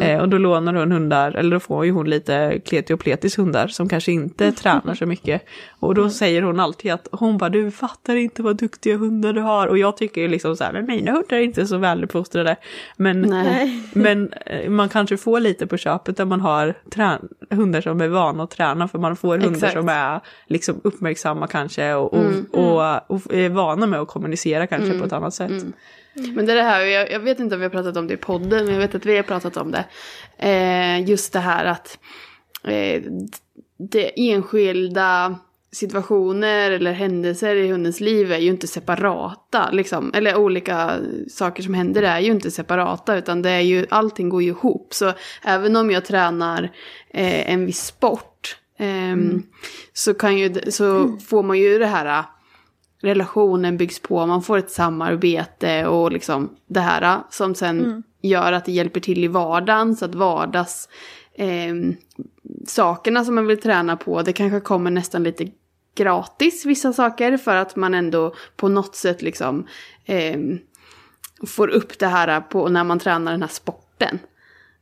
Eh, 0.00 0.20
och 0.20 0.28
då 0.28 0.38
lånar 0.38 0.74
hon 0.74 0.92
hundar, 0.92 1.32
eller 1.32 1.50
då 1.50 1.60
får 1.60 1.84
ju 1.84 1.90
hon 1.90 2.10
lite 2.10 2.60
kleti 2.64 2.92
och 2.92 3.00
pletis 3.00 3.38
hundar 3.38 3.68
som 3.68 3.88
kanske 3.88 4.12
inte 4.12 4.52
tränar 4.62 4.94
så 4.94 5.06
mycket. 5.06 5.42
Och 5.80 5.94
då 5.94 6.10
säger 6.10 6.42
hon 6.42 6.60
alltid 6.60 6.92
att 6.92 7.08
hon 7.12 7.38
bara 7.38 7.50
du 7.50 7.70
fattar 7.70 8.16
inte 8.16 8.42
vad 8.42 8.56
duktiga 8.56 8.96
hundar 8.96 9.32
du 9.32 9.40
har. 9.40 9.66
Och 9.66 9.78
jag 9.78 9.96
tycker 9.96 10.20
ju 10.20 10.28
liksom 10.28 10.56
så 10.56 10.64
här, 10.64 10.72
men 10.72 10.86
mina 10.86 11.12
hundar 11.12 11.36
är 11.36 11.40
inte 11.40 11.66
så 11.66 11.76
väluppfostrade. 11.76 12.56
Men 12.96 13.20
Nej. 13.20 13.62
Mm. 13.62 13.82
men 13.92 14.32
eh, 14.46 14.70
man 14.70 14.88
kanske 14.88 15.16
får 15.16 15.40
lite 15.40 15.66
på 15.66 15.76
köpet 15.76 16.16
där 16.16 16.24
man 16.24 16.40
har 16.40 16.74
hundar 17.54 17.80
som 17.80 18.00
är 18.00 18.08
vana 18.08 18.42
att 18.42 18.50
träna 18.50 18.88
för 18.88 18.98
man 18.98 19.16
får 19.16 19.38
hundar 19.38 19.50
Exakt. 19.50 19.72
som 19.72 19.88
är 19.88 20.20
liksom 20.46 20.80
uppmärksamma 20.84 21.46
kanske 21.46 21.94
och, 21.94 22.14
och, 22.14 22.24
och, 22.52 23.10
och 23.10 23.34
är 23.34 23.48
vana 23.48 23.86
med 23.86 24.00
att 24.00 24.08
kommunicera 24.08 24.66
kanske 24.66 24.98
på 24.98 25.04
ett 25.04 25.12
annat 25.12 25.34
sätt. 25.34 25.64
Men 26.14 26.46
det 26.46 26.52
är 26.52 26.56
det 26.56 26.62
här, 26.62 26.80
jag, 26.80 27.12
jag 27.12 27.20
vet 27.20 27.40
inte 27.40 27.54
om 27.54 27.60
vi 27.60 27.64
har 27.64 27.70
pratat 27.70 27.96
om 27.96 28.06
det 28.06 28.14
i 28.14 28.16
podden, 28.16 28.64
men 28.64 28.74
jag 28.74 28.80
vet 28.80 28.94
att 28.94 29.06
vi 29.06 29.16
har 29.16 29.22
pratat 29.22 29.56
om 29.56 29.70
det. 29.70 29.84
Eh, 30.38 31.08
just 31.08 31.32
det 31.32 31.38
här 31.38 31.64
att 31.64 31.98
eh, 32.64 33.02
det 33.78 34.30
enskilda 34.30 35.38
situationer 35.72 36.70
eller 36.70 36.92
händelser 36.92 37.56
i 37.56 37.70
hundens 37.70 38.00
liv 38.00 38.32
är 38.32 38.38
ju 38.38 38.50
inte 38.50 38.66
separata. 38.66 39.70
Liksom. 39.70 40.10
Eller 40.14 40.36
olika 40.36 40.98
saker 41.30 41.62
som 41.62 41.74
händer 41.74 42.02
är 42.02 42.20
ju 42.20 42.30
inte 42.30 42.50
separata 42.50 43.16
utan 43.16 43.42
det 43.42 43.50
är 43.50 43.60
ju, 43.60 43.86
allting 43.90 44.28
går 44.28 44.42
ju 44.42 44.48
ihop. 44.48 44.94
Så 44.94 45.12
även 45.42 45.76
om 45.76 45.90
jag 45.90 46.04
tränar 46.04 46.62
eh, 47.10 47.52
en 47.52 47.66
viss 47.66 47.86
sport 47.86 48.56
ehm, 48.78 49.42
så, 49.92 50.14
kan 50.14 50.38
ju, 50.38 50.54
så 50.70 51.16
får 51.28 51.42
man 51.42 51.58
ju 51.58 51.78
det 51.78 51.86
här 51.86 52.24
relationen 53.00 53.76
byggs 53.76 54.00
på, 54.00 54.26
man 54.26 54.42
får 54.42 54.58
ett 54.58 54.70
samarbete 54.70 55.86
och 55.86 56.12
liksom 56.12 56.56
det 56.66 56.80
här 56.80 57.20
som 57.30 57.54
sen 57.54 58.02
gör 58.22 58.52
att 58.52 58.64
det 58.64 58.72
hjälper 58.72 59.00
till 59.00 59.24
i 59.24 59.28
vardagen 59.28 59.96
så 59.96 60.04
att 60.04 60.14
vardags 60.14 60.88
eh, 61.34 61.74
sakerna 62.66 63.24
som 63.24 63.34
man 63.34 63.46
vill 63.46 63.60
träna 63.60 63.96
på, 63.96 64.22
det 64.22 64.32
kanske 64.32 64.60
kommer 64.60 64.90
nästan 64.90 65.22
lite 65.22 65.50
gratis 65.94 66.66
vissa 66.66 66.92
saker 66.92 67.36
för 67.36 67.56
att 67.56 67.76
man 67.76 67.94
ändå 67.94 68.34
på 68.56 68.68
något 68.68 68.96
sätt 68.96 69.22
liksom 69.22 69.66
eh, 70.04 70.38
får 71.46 71.68
upp 71.68 71.98
det 71.98 72.06
här 72.06 72.40
på 72.40 72.68
när 72.68 72.84
man 72.84 72.98
tränar 72.98 73.32
den 73.32 73.42
här 73.42 73.48
sporten. 73.48 74.18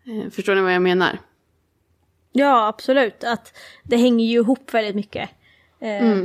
Eh, 0.05 0.31
förstår 0.31 0.55
ni 0.55 0.61
vad 0.61 0.75
jag 0.75 0.83
menar? 0.83 1.19
Ja, 2.33 2.69
absolut. 2.69 3.25
Att 3.25 3.59
det 3.83 3.97
hänger 3.97 4.27
ju 4.27 4.39
ihop 4.39 4.75
väldigt 4.75 4.95
mycket. 4.95 5.31
Eh, 5.81 6.17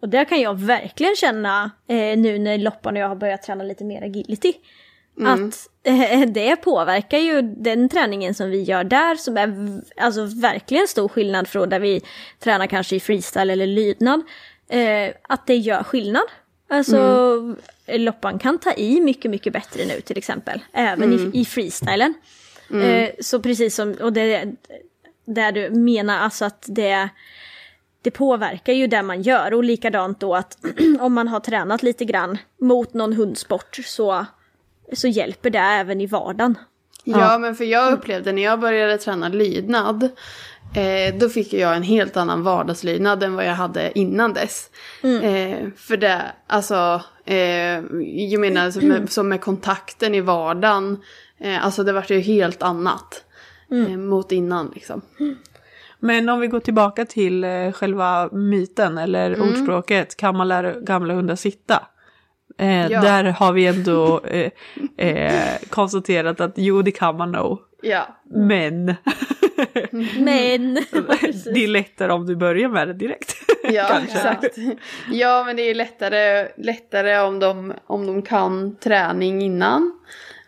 Och 0.00 0.08
det 0.08 0.24
kan 0.24 0.40
jag 0.40 0.60
verkligen 0.60 1.16
känna 1.16 1.70
eh, 1.88 2.18
nu 2.18 2.38
när 2.38 2.58
Loppan 2.58 2.96
och 2.96 3.02
jag 3.02 3.08
har 3.08 3.16
börjat 3.16 3.42
träna 3.42 3.64
lite 3.64 3.84
mer 3.84 4.02
agility. 4.02 4.54
Att 5.22 5.68
eh, 5.82 6.20
det 6.20 6.56
påverkar 6.56 7.18
ju 7.18 7.42
den 7.42 7.88
träningen 7.88 8.34
som 8.34 8.50
vi 8.50 8.62
gör 8.62 8.84
där 8.84 9.14
som 9.14 9.36
är 9.36 9.80
alltså 9.96 10.24
verkligen 10.24 10.88
stor 10.88 11.08
skillnad 11.08 11.48
från 11.48 11.68
där 11.68 11.80
vi 11.80 12.00
tränar 12.38 12.66
kanske 12.66 12.96
i 12.96 13.00
freestyle 13.00 13.50
eller 13.50 13.66
lydnad. 13.66 14.22
Eh, 14.68 15.10
att 15.22 15.46
det 15.46 15.56
gör 15.56 15.82
skillnad. 15.82 16.24
Alltså 16.68 17.56
Loppan 17.86 18.38
kan 18.38 18.58
ta 18.58 18.72
i 18.72 19.00
mycket, 19.00 19.30
mycket 19.30 19.52
bättre 19.52 19.86
nu 19.86 20.00
till 20.00 20.18
exempel. 20.18 20.60
Även 20.72 21.12
i, 21.12 21.40
i 21.40 21.44
freestylen. 21.44 22.14
Eh, 22.72 23.10
så 23.20 23.40
precis 23.40 23.74
som, 23.74 23.92
och 23.92 24.12
det 24.12 24.44
där 25.24 25.52
du 25.52 25.70
menar 25.70 26.18
alltså 26.18 26.44
att 26.44 26.64
det, 26.68 27.08
det 28.02 28.10
påverkar 28.10 28.72
ju 28.72 28.86
det 28.86 29.02
man 29.02 29.22
gör 29.22 29.54
och 29.54 29.64
likadant 29.64 30.20
då 30.20 30.34
att 30.34 30.58
om 31.00 31.12
man 31.14 31.28
har 31.28 31.40
tränat 31.40 31.82
lite 31.82 32.04
grann 32.04 32.38
mot 32.60 32.94
någon 32.94 33.12
hundsport 33.12 33.78
så, 33.84 34.26
så 34.92 35.08
hjälper 35.08 35.50
det 35.50 35.58
även 35.58 36.00
i 36.00 36.06
vardagen. 36.06 36.58
Ja, 37.04 37.38
men 37.38 37.56
för 37.56 37.64
jag 37.64 37.92
upplevde 37.92 38.32
när 38.32 38.42
jag 38.42 38.60
började 38.60 38.98
träna 38.98 39.28
lydnad, 39.28 40.02
eh, 40.74 41.14
då 41.18 41.28
fick 41.28 41.52
jag 41.52 41.76
en 41.76 41.82
helt 41.82 42.16
annan 42.16 42.42
vardagslydnad 42.42 43.22
än 43.22 43.34
vad 43.34 43.46
jag 43.46 43.54
hade 43.54 43.98
innan 43.98 44.32
dess. 44.32 44.70
Eh, 45.02 45.68
för 45.76 45.96
det, 45.96 46.22
alltså, 46.46 47.02
eh, 47.24 47.36
jag 48.30 48.40
menar 48.40 48.70
som 48.70 48.88
med, 48.88 49.10
som 49.10 49.28
med 49.28 49.40
kontakten 49.40 50.14
i 50.14 50.20
vardagen, 50.20 51.02
eh, 51.38 51.64
alltså 51.64 51.84
det 51.84 51.92
vart 51.92 52.10
ju 52.10 52.20
helt 52.20 52.62
annat 52.62 53.24
eh, 53.70 53.96
mot 53.96 54.32
innan 54.32 54.70
liksom. 54.74 55.02
Men 56.00 56.28
om 56.28 56.40
vi 56.40 56.46
går 56.46 56.60
tillbaka 56.60 57.04
till 57.04 57.44
eh, 57.44 57.72
själva 57.72 58.28
myten 58.32 58.98
eller 58.98 59.30
Mm. 59.34 59.48
ordspråket, 59.48 60.16
kan 60.16 60.36
man 60.36 60.48
lära 60.48 60.72
gamla 60.80 61.14
hundar 61.14 61.36
sitta? 61.36 61.86
Eh, 62.58 62.86
Ja. 62.86 63.00
Där 63.00 63.24
har 63.24 63.52
vi 63.52 63.66
ändå 63.66 64.20
eh, 64.24 64.50
eh, 65.06 65.58
konstaterat 65.70 66.40
att 66.40 66.52
jo, 66.56 66.82
det 66.82 66.90
kan 66.92 67.16
man 67.16 67.32
nog. 67.32 67.58
Ja, 67.82 68.06
Men 68.34 68.84
Men... 70.18 70.74
det 71.54 71.64
är 71.64 71.68
lättare 71.68 72.12
om 72.12 72.26
du 72.26 72.36
börjar 72.36 72.68
med 72.68 72.88
det 72.88 72.94
direkt. 72.94 73.34
ja 73.72 73.86
Kanske. 73.90 74.18
exakt. 74.18 74.56
Ja, 75.12 75.42
men 75.46 75.56
det 75.56 75.62
är 75.62 75.74
lättare, 75.74 76.48
lättare 76.56 77.18
om, 77.18 77.38
de, 77.38 77.72
om 77.86 78.06
de 78.06 78.22
kan 78.22 78.76
träning 78.76 79.42
innan. 79.42 79.92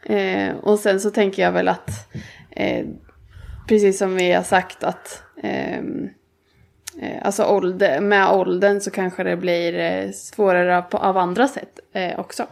Eh, 0.03 0.55
och 0.63 0.79
sen 0.79 1.01
så 1.01 1.11
tänker 1.11 1.43
jag 1.43 1.53
väl 1.53 1.69
att, 1.69 1.91
eh, 2.51 2.87
precis 3.69 3.99
som 3.99 4.15
vi 4.17 4.33
har 4.33 4.43
sagt 4.43 4.85
att 4.85 5.23
alltså 7.23 7.45
ålder, 7.45 8.01
med 8.01 8.31
åldern 8.31 8.81
så 8.81 8.91
kanske 8.91 9.23
det 9.23 9.37
blir 9.37 9.79
eh, 9.79 10.11
svårare 10.11 10.83
på, 10.83 10.99
av 10.99 11.17
andra 11.17 11.49
sätt 11.49 11.81
eh, 11.93 12.21
också. 12.21 12.47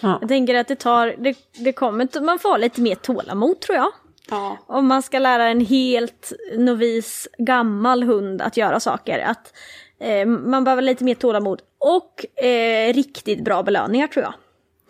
Jag 0.00 0.28
tänker 0.28 0.54
att 0.54 0.68
det 0.68 0.76
tar, 0.76 1.14
det, 1.18 1.36
det 1.64 1.72
kommer, 1.72 2.20
man 2.20 2.38
får 2.38 2.48
ha 2.48 2.56
lite 2.56 2.80
mer 2.80 2.94
tålamod 2.94 3.60
tror 3.60 3.76
jag. 3.76 3.92
Ja. 4.30 4.58
Om 4.66 4.86
man 4.86 5.02
ska 5.02 5.18
lära 5.18 5.48
en 5.48 5.60
helt 5.60 6.32
novis 6.56 7.28
gammal 7.38 8.02
hund 8.02 8.42
att 8.42 8.56
göra 8.56 8.80
saker. 8.80 9.18
Att 9.18 9.52
eh, 10.00 10.26
man 10.26 10.64
behöver 10.64 10.82
lite 10.82 11.04
mer 11.04 11.14
tålamod 11.14 11.62
och 11.78 12.44
eh, 12.44 12.94
riktigt 12.94 13.44
bra 13.44 13.62
belöningar 13.62 14.06
tror 14.06 14.24
jag. 14.24 14.34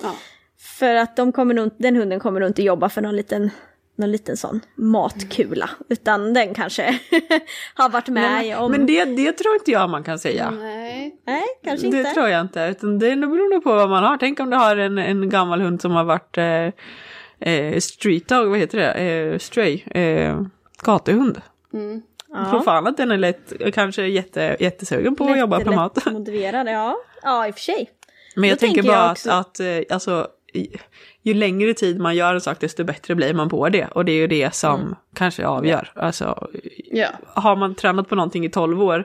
Ja. 0.03 0.15
För 0.59 0.95
att 0.95 1.17
de 1.17 1.33
kommer 1.33 1.55
nog, 1.55 1.71
den 1.79 1.97
hunden 1.97 2.21
kommer 2.21 2.41
nog 2.41 2.49
inte 2.49 2.63
jobba 2.63 2.89
för 2.89 3.03
någon 3.03 3.17
liten, 3.17 3.51
någon 3.97 4.13
liten 4.13 4.37
sån 4.37 4.61
matkula. 4.77 5.71
Utan 5.89 6.35
den 6.35 6.55
kanske 6.55 6.99
har 7.75 7.89
varit 7.89 8.09
med 8.09 8.47
i 8.47 8.55
om... 8.55 8.71
Men 8.73 8.87
det, 8.87 9.05
det 9.05 9.33
tror 9.33 9.55
inte 9.55 9.71
jag 9.71 9.91
man 9.91 10.05
kan 10.05 10.19
säga. 10.19 10.51
Nej. 10.51 11.17
Nej, 11.27 11.43
kanske 11.65 11.89
Det 11.91 11.99
inte. 11.99 12.11
tror 12.11 12.29
jag 12.29 12.41
inte, 12.41 12.61
utan 12.61 12.99
det 12.99 13.17
beror 13.17 13.55
nog 13.55 13.65
på 13.65 13.75
vad 13.75 13.91
man 13.91 14.05
har. 14.05 14.17
Tänk 14.17 14.41
om 14.41 14.51
du 14.51 14.57
har 14.57 14.77
en, 14.77 14.99
en 14.99 15.29
gammal 15.29 15.61
hund 15.61 15.81
som 15.81 15.93
har 15.93 16.05
varit 16.05 16.39
eh, 16.39 17.53
eh, 17.55 17.79
street 17.81 18.29
dog, 18.29 18.49
vad 18.49 18.59
heter 18.59 18.79
det, 18.79 18.93
eh, 18.93 19.39
stray, 19.39 19.83
eh, 19.87 20.41
gatuhund. 20.83 21.41
Ja. 22.33 22.51
Tror 22.51 22.61
fan 22.61 22.87
att 22.87 22.97
den 22.97 23.11
är 23.11 23.19
lätt, 23.19 23.53
kanske 23.75 24.07
jätte, 24.07 24.57
jättesugen 24.61 25.17
på 25.17 25.25
att 25.25 25.39
jobba 25.39 25.61
på 25.61 25.73
mat. 25.73 25.97
Lätt 25.97 26.13
motiverad, 26.15 26.69
ja. 26.69 26.97
Ja, 27.23 27.47
i 27.49 27.51
och 27.51 27.55
för 27.55 27.61
sig. 27.63 27.91
Men 28.37 28.49
jag 28.49 28.59
tänker 28.59 28.75
tänker 28.83 28.93
jag 28.93 29.01
bara 29.03 29.13
också- 29.13 29.31
att, 29.31 29.47
att 29.47 29.61
eh, 29.61 29.95
alltså, 29.95 30.29
ju 31.27 31.35
längre 31.35 31.75
tid 31.75 32.01
man 32.01 32.15
gör 32.17 32.35
en 32.35 32.41
sak 32.41 32.61
desto 32.61 32.85
bättre 32.85 33.15
blir 33.15 33.35
man 33.35 33.49
på 33.49 33.69
det. 33.69 33.87
Och 33.87 34.05
det 34.05 34.13
är 34.13 34.17
ju 34.17 34.27
det 34.27 34.55
som 34.55 34.81
Mm. 34.81 34.95
kanske 35.15 35.47
avgör. 35.47 35.93
Alltså, 35.95 36.49
Ja. 36.91 37.09
har 37.35 37.57
man 37.57 37.75
tränat 37.75 38.09
på 38.09 38.15
någonting 38.15 38.45
i 38.45 38.49
12 38.51 38.83
år, 38.83 39.05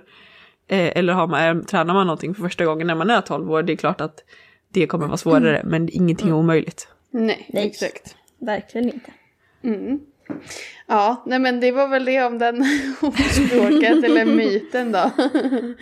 eh, 0.67 0.97
eller 0.97 1.13
har 1.13 1.27
man, 1.27 1.41
är, 1.41 1.61
tränar 1.61 1.93
man 1.93 2.07
någonting 2.07 2.35
för 2.35 2.41
första 2.41 2.65
gången 2.65 2.87
när 2.87 2.95
man 2.95 3.09
är 3.09 3.21
12 3.21 3.51
år, 3.51 3.63
det 3.63 3.73
är 3.73 3.77
klart 3.77 4.01
att 4.01 4.23
det 4.73 4.87
kommer 4.87 5.07
vara 5.07 5.17
svårare, 5.17 5.61
men 5.65 5.89
ingenting 5.91 6.29
är 6.29 6.33
omöjligt. 6.33 6.87
Nej, 7.11 7.45
Nej. 7.53 7.67
exakt. 7.67 8.15
Verkligen 8.39 8.89
inte. 8.93 9.11
Mm. 9.63 9.99
Ja, 10.87 11.23
nej 11.25 11.39
men 11.39 11.59
det 11.59 11.71
var 11.71 11.87
väl 11.87 12.05
det 12.05 12.23
om 12.23 12.37
den 12.37 12.65
ordspråket 13.01 14.03
eller 14.03 14.25
myten 14.25 14.91
då. 14.91 15.11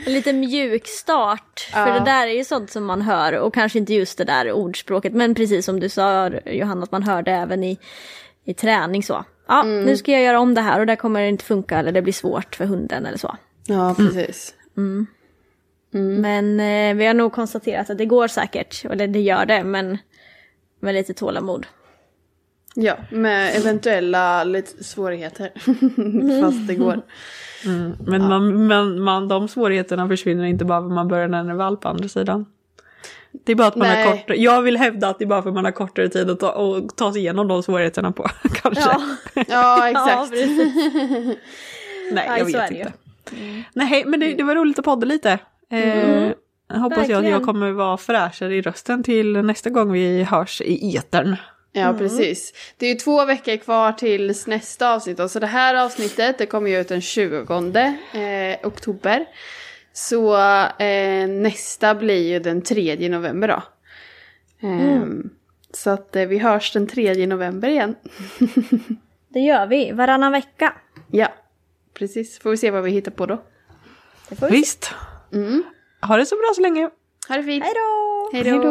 En 0.06 0.14
lite 0.14 0.34
mjuk 0.34 0.88
start. 0.88 1.70
För 1.74 1.88
Ja. 1.88 1.94
det 2.00 2.06
där 2.06 2.28
är 2.28 2.32
ju 2.34 2.44
sånt 2.44 2.72
som 2.72 2.86
man 2.86 3.02
hör 3.02 3.34
och 3.34 3.54
kanske 3.54 3.80
inte 3.80 3.94
just 3.94 4.18
det 4.18 4.24
där 4.24 4.52
ordspråket. 4.52 5.14
Men 5.14 5.36
precis 5.36 5.66
som 5.66 5.80
du 5.80 5.90
sa 5.90 6.30
Johanna, 6.46 6.84
att 6.84 6.92
man 6.92 7.04
hör 7.04 7.22
det 7.22 7.32
även 7.32 7.64
i, 7.64 7.78
i 8.46 8.54
träning 8.54 9.04
så. 9.04 9.24
Ja, 9.48 9.62
Mm. 9.64 9.84
nu 9.84 9.98
ska 9.98 10.12
jag 10.12 10.22
göra 10.22 10.40
om 10.40 10.54
det 10.54 10.62
här 10.62 10.80
och 10.80 10.86
det 10.86 10.96
kommer 10.96 11.22
inte 11.22 11.46
funka 11.46 11.78
eller 11.80 11.92
det 11.92 12.02
blir 12.02 12.14
svårt 12.14 12.56
för 12.56 12.66
hunden 12.66 13.06
eller 13.06 13.18
så. 13.18 13.38
Ja, 13.66 13.96
precis. 13.98 14.54
Mm. 14.78 15.08
Men 16.22 16.60
eh, 16.60 16.96
vi 16.98 17.06
har 17.06 17.14
nog 17.14 17.32
konstaterat 17.34 17.90
att 17.90 17.98
det 17.98 18.06
går 18.06 18.28
säkert, 18.28 18.86
eller 18.86 19.08
det 19.08 19.20
gör 19.22 19.46
det, 19.46 19.64
men 19.64 19.98
med 20.80 20.94
lite 20.96 21.14
tålamod. 21.14 21.68
Ja, 22.76 22.98
med 23.12 23.56
eventuella 23.56 24.44
lite 24.44 24.84
svårigheter. 24.84 25.52
Fast 26.42 26.68
det 26.68 26.76
går. 26.76 27.02
Men, 28.08 28.28
man, 28.28 28.68
men 28.68 29.02
man, 29.02 29.28
de 29.28 29.48
svårigheterna 29.48 30.08
försvinner 30.08 30.44
inte 30.44 30.66
bara 30.66 30.82
för 30.82 30.88
man 30.90 31.08
börjar 31.08 31.28
när 31.28 31.50
är 31.50 31.54
valp 31.54 31.82
på 31.82 31.88
andra 31.90 32.08
sidan. 32.08 32.46
Det 33.46 33.52
är 33.52 33.56
bara 33.56 33.68
att 33.68 33.76
man 33.76 33.88
Nej. 33.88 34.06
har 34.06 34.12
kortare, 34.12 34.38
jag 34.38 34.62
vill 34.62 34.78
hävda 34.78 35.10
att 35.10 35.20
det 35.20 35.26
är 35.26 35.28
bara 35.28 35.42
för 35.42 35.50
att 35.50 35.56
man 35.56 35.66
har 35.66 35.72
kortare 35.72 36.10
tid 36.10 36.30
att 36.30 36.40
ta, 36.40 36.52
och 36.52 36.96
ta 36.96 37.12
sig 37.14 37.22
igenom 37.22 37.48
de 37.48 37.64
svårigheterna 37.64 38.12
på, 38.12 38.24
kanske. 38.54 38.82
Ja, 38.84 39.02
Ja, 39.36 39.44
ja 39.48 39.90
exakt. 39.90 40.32
precis. 40.32 40.76
Nej, 42.12 42.26
Ja, 42.28 42.38
jag 42.38 42.46
vet 42.46 42.72
inte. 42.72 42.94
Nej, 43.74 44.04
men 44.06 44.20
det, 44.20 44.34
det 44.34 44.44
var 44.44 44.56
roligt 44.56 44.80
att 44.80 44.86
podda 44.86 45.06
lite. 45.06 45.40
Eh, 45.72 46.32
jag 46.68 46.80
hoppas 46.80 46.98
jag 46.98 47.04
att 47.04 47.10
jag 47.10 47.22
Verkligen. 47.22 47.46
kommer 47.46 47.72
vara 47.72 47.98
fräschare 47.98 48.56
i 48.56 48.62
rösten 48.62 49.04
till 49.04 49.42
nästa 49.42 49.70
gång 49.70 49.92
vi 49.92 50.24
hörs 50.24 50.62
i 50.62 50.98
etern. 50.98 51.36
Ja, 51.72 51.94
precis. 51.98 52.54
Det 52.78 52.86
är 52.86 52.90
ju 52.90 52.96
två 52.96 53.26
veckor 53.26 53.58
kvar 53.58 53.92
tills 53.92 54.48
nästa 54.48 54.94
avsnitt. 54.94 55.18
då. 55.18 55.30
Så 55.30 55.40
det 55.40 55.48
här 55.48 55.76
avsnittet 55.76 56.38
det 56.38 56.46
kommer 56.46 56.70
ju 56.70 56.80
ut 56.82 56.88
den 56.88 57.02
20 57.02 57.38
eh, 58.14 58.68
oktober. 58.68 59.26
Så 59.94 60.36
eh, 60.80 61.28
nästa 61.28 61.96
blir 61.96 62.28
ju 62.28 62.40
den 62.40 62.62
3 62.62 63.10
november 63.10 63.48
då. 63.48 63.64
Ehm, 64.68 65.30
Så 65.74 65.90
att 65.90 66.16
eh, 66.16 66.26
vi 66.26 66.38
hörs 66.38 66.74
den 66.74 66.88
3 66.88 67.28
november 67.28 67.70
igen. 67.70 67.96
Det 69.34 69.40
gör 69.40 69.68
vi, 69.68 69.92
varannan 69.92 70.32
vecka. 70.32 70.74
Ja, 71.12 71.28
precis. 71.94 72.40
Får 72.40 72.50
vi 72.50 72.58
se 72.58 72.72
vad 72.72 72.84
vi 72.84 72.92
hittar 72.92 73.12
på 73.12 73.26
då. 73.26 73.42
Visst. 74.50 74.94
Ha 76.02 76.18
det 76.18 76.26
så 76.26 76.36
bra 76.36 76.52
så 76.56 76.62
länge. 76.62 76.90
Ha 77.28 77.36
det 77.36 77.44
fint. 77.44 77.64
Hej 77.64 77.74
då! 77.76 78.30
Hej 78.34 78.44
då. 78.44 78.64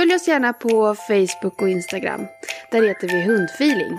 Följ 0.00 0.14
oss 0.14 0.28
gärna 0.28 0.52
på 0.52 0.94
Facebook 0.94 1.62
och 1.62 1.68
Instagram. 1.68 2.26
Där 2.70 2.82
heter 2.88 3.08
vi 3.08 3.22
Hundfeeling. 3.22 3.98